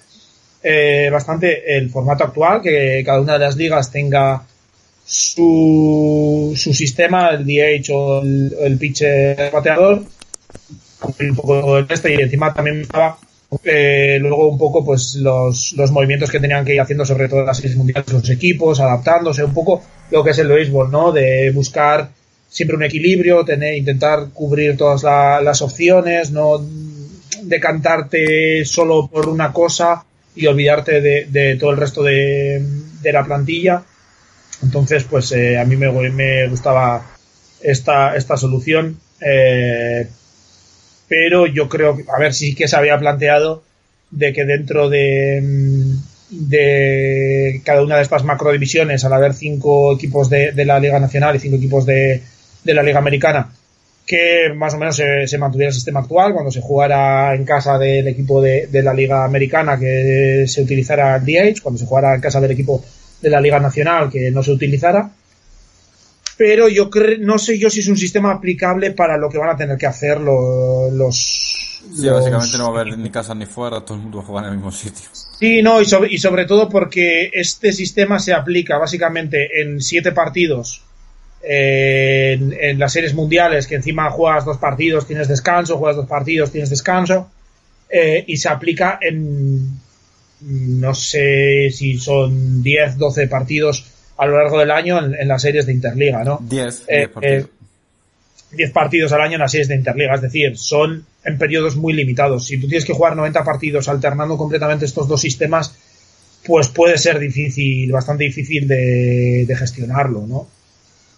[0.64, 4.44] eh, bastante el formato actual, que cada una de las ligas tenga
[5.06, 10.04] su, su sistema, el DH o el, el pitcher bateador,
[11.20, 13.18] un poco el este y encima también estaba
[13.64, 17.44] eh, luego un poco pues los, los movimientos que tenían que ir haciendo sobre todo
[17.44, 19.82] las series mundiales los equipos, adaptándose un poco
[20.12, 21.12] lo que es el béisbol, ¿no?
[21.12, 22.10] De buscar
[22.48, 25.04] siempre un equilibrio, tener, intentar cubrir todas
[25.44, 26.64] las opciones, no
[27.44, 30.04] decantarte solo por una cosa
[30.36, 32.64] y olvidarte de, todo el resto de,
[33.04, 33.84] la plantilla.
[34.64, 37.06] Entonces, pues eh, a mí me, gustaba
[37.62, 39.00] esta, esta solución.
[39.22, 40.08] Eh,
[41.08, 43.64] pero yo creo a ver, sí que se había planteado
[44.12, 45.42] de que dentro de,
[46.30, 51.00] de cada una de estas macro divisiones, al haber cinco equipos de, de la Liga
[51.00, 52.22] Nacional y cinco equipos de,
[52.64, 53.52] de la Liga Americana,
[54.10, 58.08] que más o menos se, mantuviera el sistema actual, cuando se jugara en casa del
[58.08, 62.42] equipo de, la Liga Americana que se utilizara el DH, cuando se jugara en casa
[62.42, 62.84] del equipo
[63.22, 65.12] de la Liga Nacional que no se utilizara.
[66.36, 66.90] Pero yo
[67.20, 69.86] no sé yo si es un sistema aplicable para lo que van a tener que
[69.86, 74.18] hacer los, Sí, básicamente no va a haber ni casa ni fuera, todo el mundo
[74.18, 75.08] va a jugar en el mismo sitio.
[75.40, 80.12] Sí, no, y sobre, y sobre todo porque este sistema se aplica básicamente en siete
[80.14, 80.82] partidos
[81.42, 86.70] en, las series mundiales, que encima juegas dos partidos, tienes descanso, juegas dos partidos, tienes
[86.70, 87.30] descanso,
[87.90, 89.80] eh, y se aplica en,
[90.42, 93.86] no sé si son 10, 12 partidos
[94.18, 96.40] a lo largo del año en, las series de Interliga, ¿no?
[96.42, 97.50] 10, eh, partidos.
[98.52, 101.94] 10 partidos al año en las series de Interliga, es decir, son en periodos muy
[101.94, 102.48] limitados.
[102.48, 105.76] Si tú tienes que jugar 90 partidos alternando completamente estos dos sistemas,
[106.46, 110.48] pues puede ser difícil, bastante difícil de, de gestionarlo, ¿no?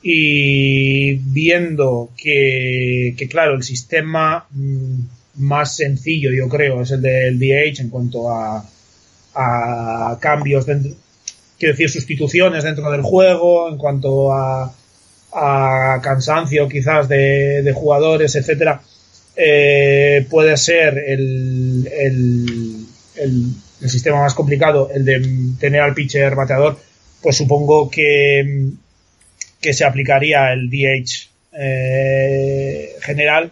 [0.02, 5.00] Y viendo que, claro, el sistema mm,
[5.36, 8.66] más sencillo, yo creo, es el del DH en cuanto a,
[9.36, 10.92] a cambios, dentro,
[11.60, 14.74] quiero decir, sustituciones dentro del juego, en cuanto a,
[15.34, 18.82] a cansancio quizás de, de jugadores, etcétera,
[19.36, 22.86] eh, puede ser el, el,
[23.16, 23.46] el,
[23.82, 26.78] el sistema más complicado, el de tener al pitcher bateador,
[27.22, 28.72] pues supongo que
[29.62, 33.52] que se aplicaría el DH eh, general.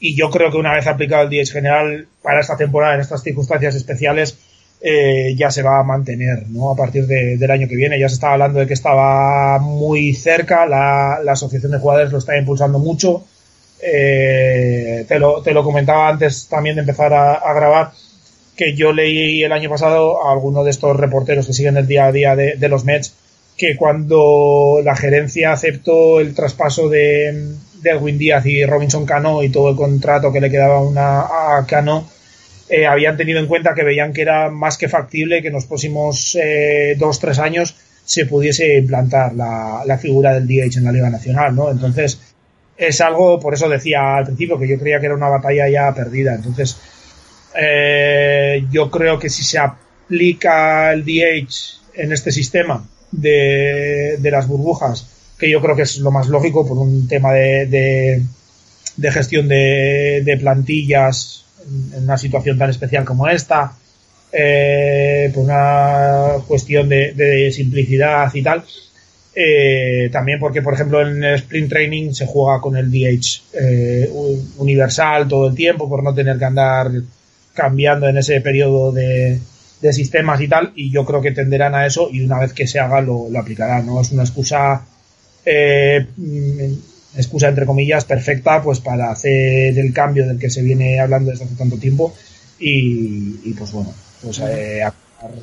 [0.00, 3.22] Y yo creo que una vez aplicado el DH general para esta temporada en estas
[3.22, 4.38] circunstancias especiales
[4.80, 6.70] eh, ya se va a mantener ¿no?
[6.70, 7.98] a partir del año que viene.
[7.98, 10.66] Ya se estaba hablando de que estaba muy cerca.
[10.66, 13.24] La, la asociación de jugadores lo está impulsando mucho.
[13.80, 17.92] Eh, te, lo, te lo comentaba antes también de empezar a grabar
[18.58, 22.06] que yo leí el año pasado a alguno de estos reporteros que siguen el día
[22.06, 23.14] a día de, los Mets
[23.58, 29.48] que cuando la gerencia aceptó el traspaso de, de Erwin Díaz y Robinson Cano y
[29.48, 32.08] todo el contrato que le quedaba una, a Cano,
[32.68, 35.66] eh, habían tenido en cuenta que veían que era más que factible que en los
[35.66, 40.92] próximos eh, dos, tres años se pudiese implantar la, la, figura del DH en la
[40.92, 41.70] Liga Nacional, ¿no?
[41.70, 42.18] Entonces,
[42.76, 45.92] es algo, por eso decía al principio que yo creía que era una batalla ya
[45.92, 46.34] perdida.
[46.34, 46.78] Entonces,
[47.60, 55.06] eh, yo creo que si se aplica el DH en este sistema de, las burbujas,
[55.38, 58.22] que yo creo que es lo más lógico por un tema de,
[58.96, 61.44] de, gestión de, de plantillas
[61.94, 63.72] en una situación tan especial como esta,
[64.32, 68.64] eh, por una cuestión de, simplicidad y tal.
[69.34, 74.10] Eh, también porque, por ejemplo, en el sprint training se juega con el DH eh,
[74.56, 76.90] universal todo el tiempo por no tener que andar
[77.54, 79.38] cambiando en ese periodo de,
[79.92, 80.72] sistemas y tal.
[80.74, 83.38] Y yo creo que tenderán a eso y una vez que se haga lo, lo
[83.38, 83.86] aplicarán.
[83.86, 84.86] No es una excusa
[87.16, 91.44] excusa entre comillas perfecta pues para hacer el cambio del que se viene hablando desde
[91.44, 92.14] hace tanto tiempo
[92.58, 94.82] y, pues bueno pues eh,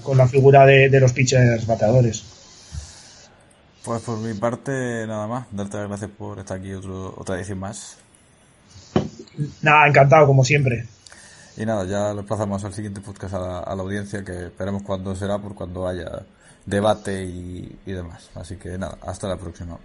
[0.04, 2.24] con la figura de, los pitchers bateadores
[3.84, 4.72] pues por mi parte
[5.08, 7.98] nada más darte las gracias por estar aquí otro, otra edición más
[9.62, 10.86] nada encantado como siempre
[11.58, 14.84] y nada ya lo pasamos al siguiente podcast a la, a la audiencia que esperemos
[14.84, 16.24] cuando será por cuando haya
[16.66, 18.30] debate y demás.
[18.36, 19.78] Así que nada hasta la próxima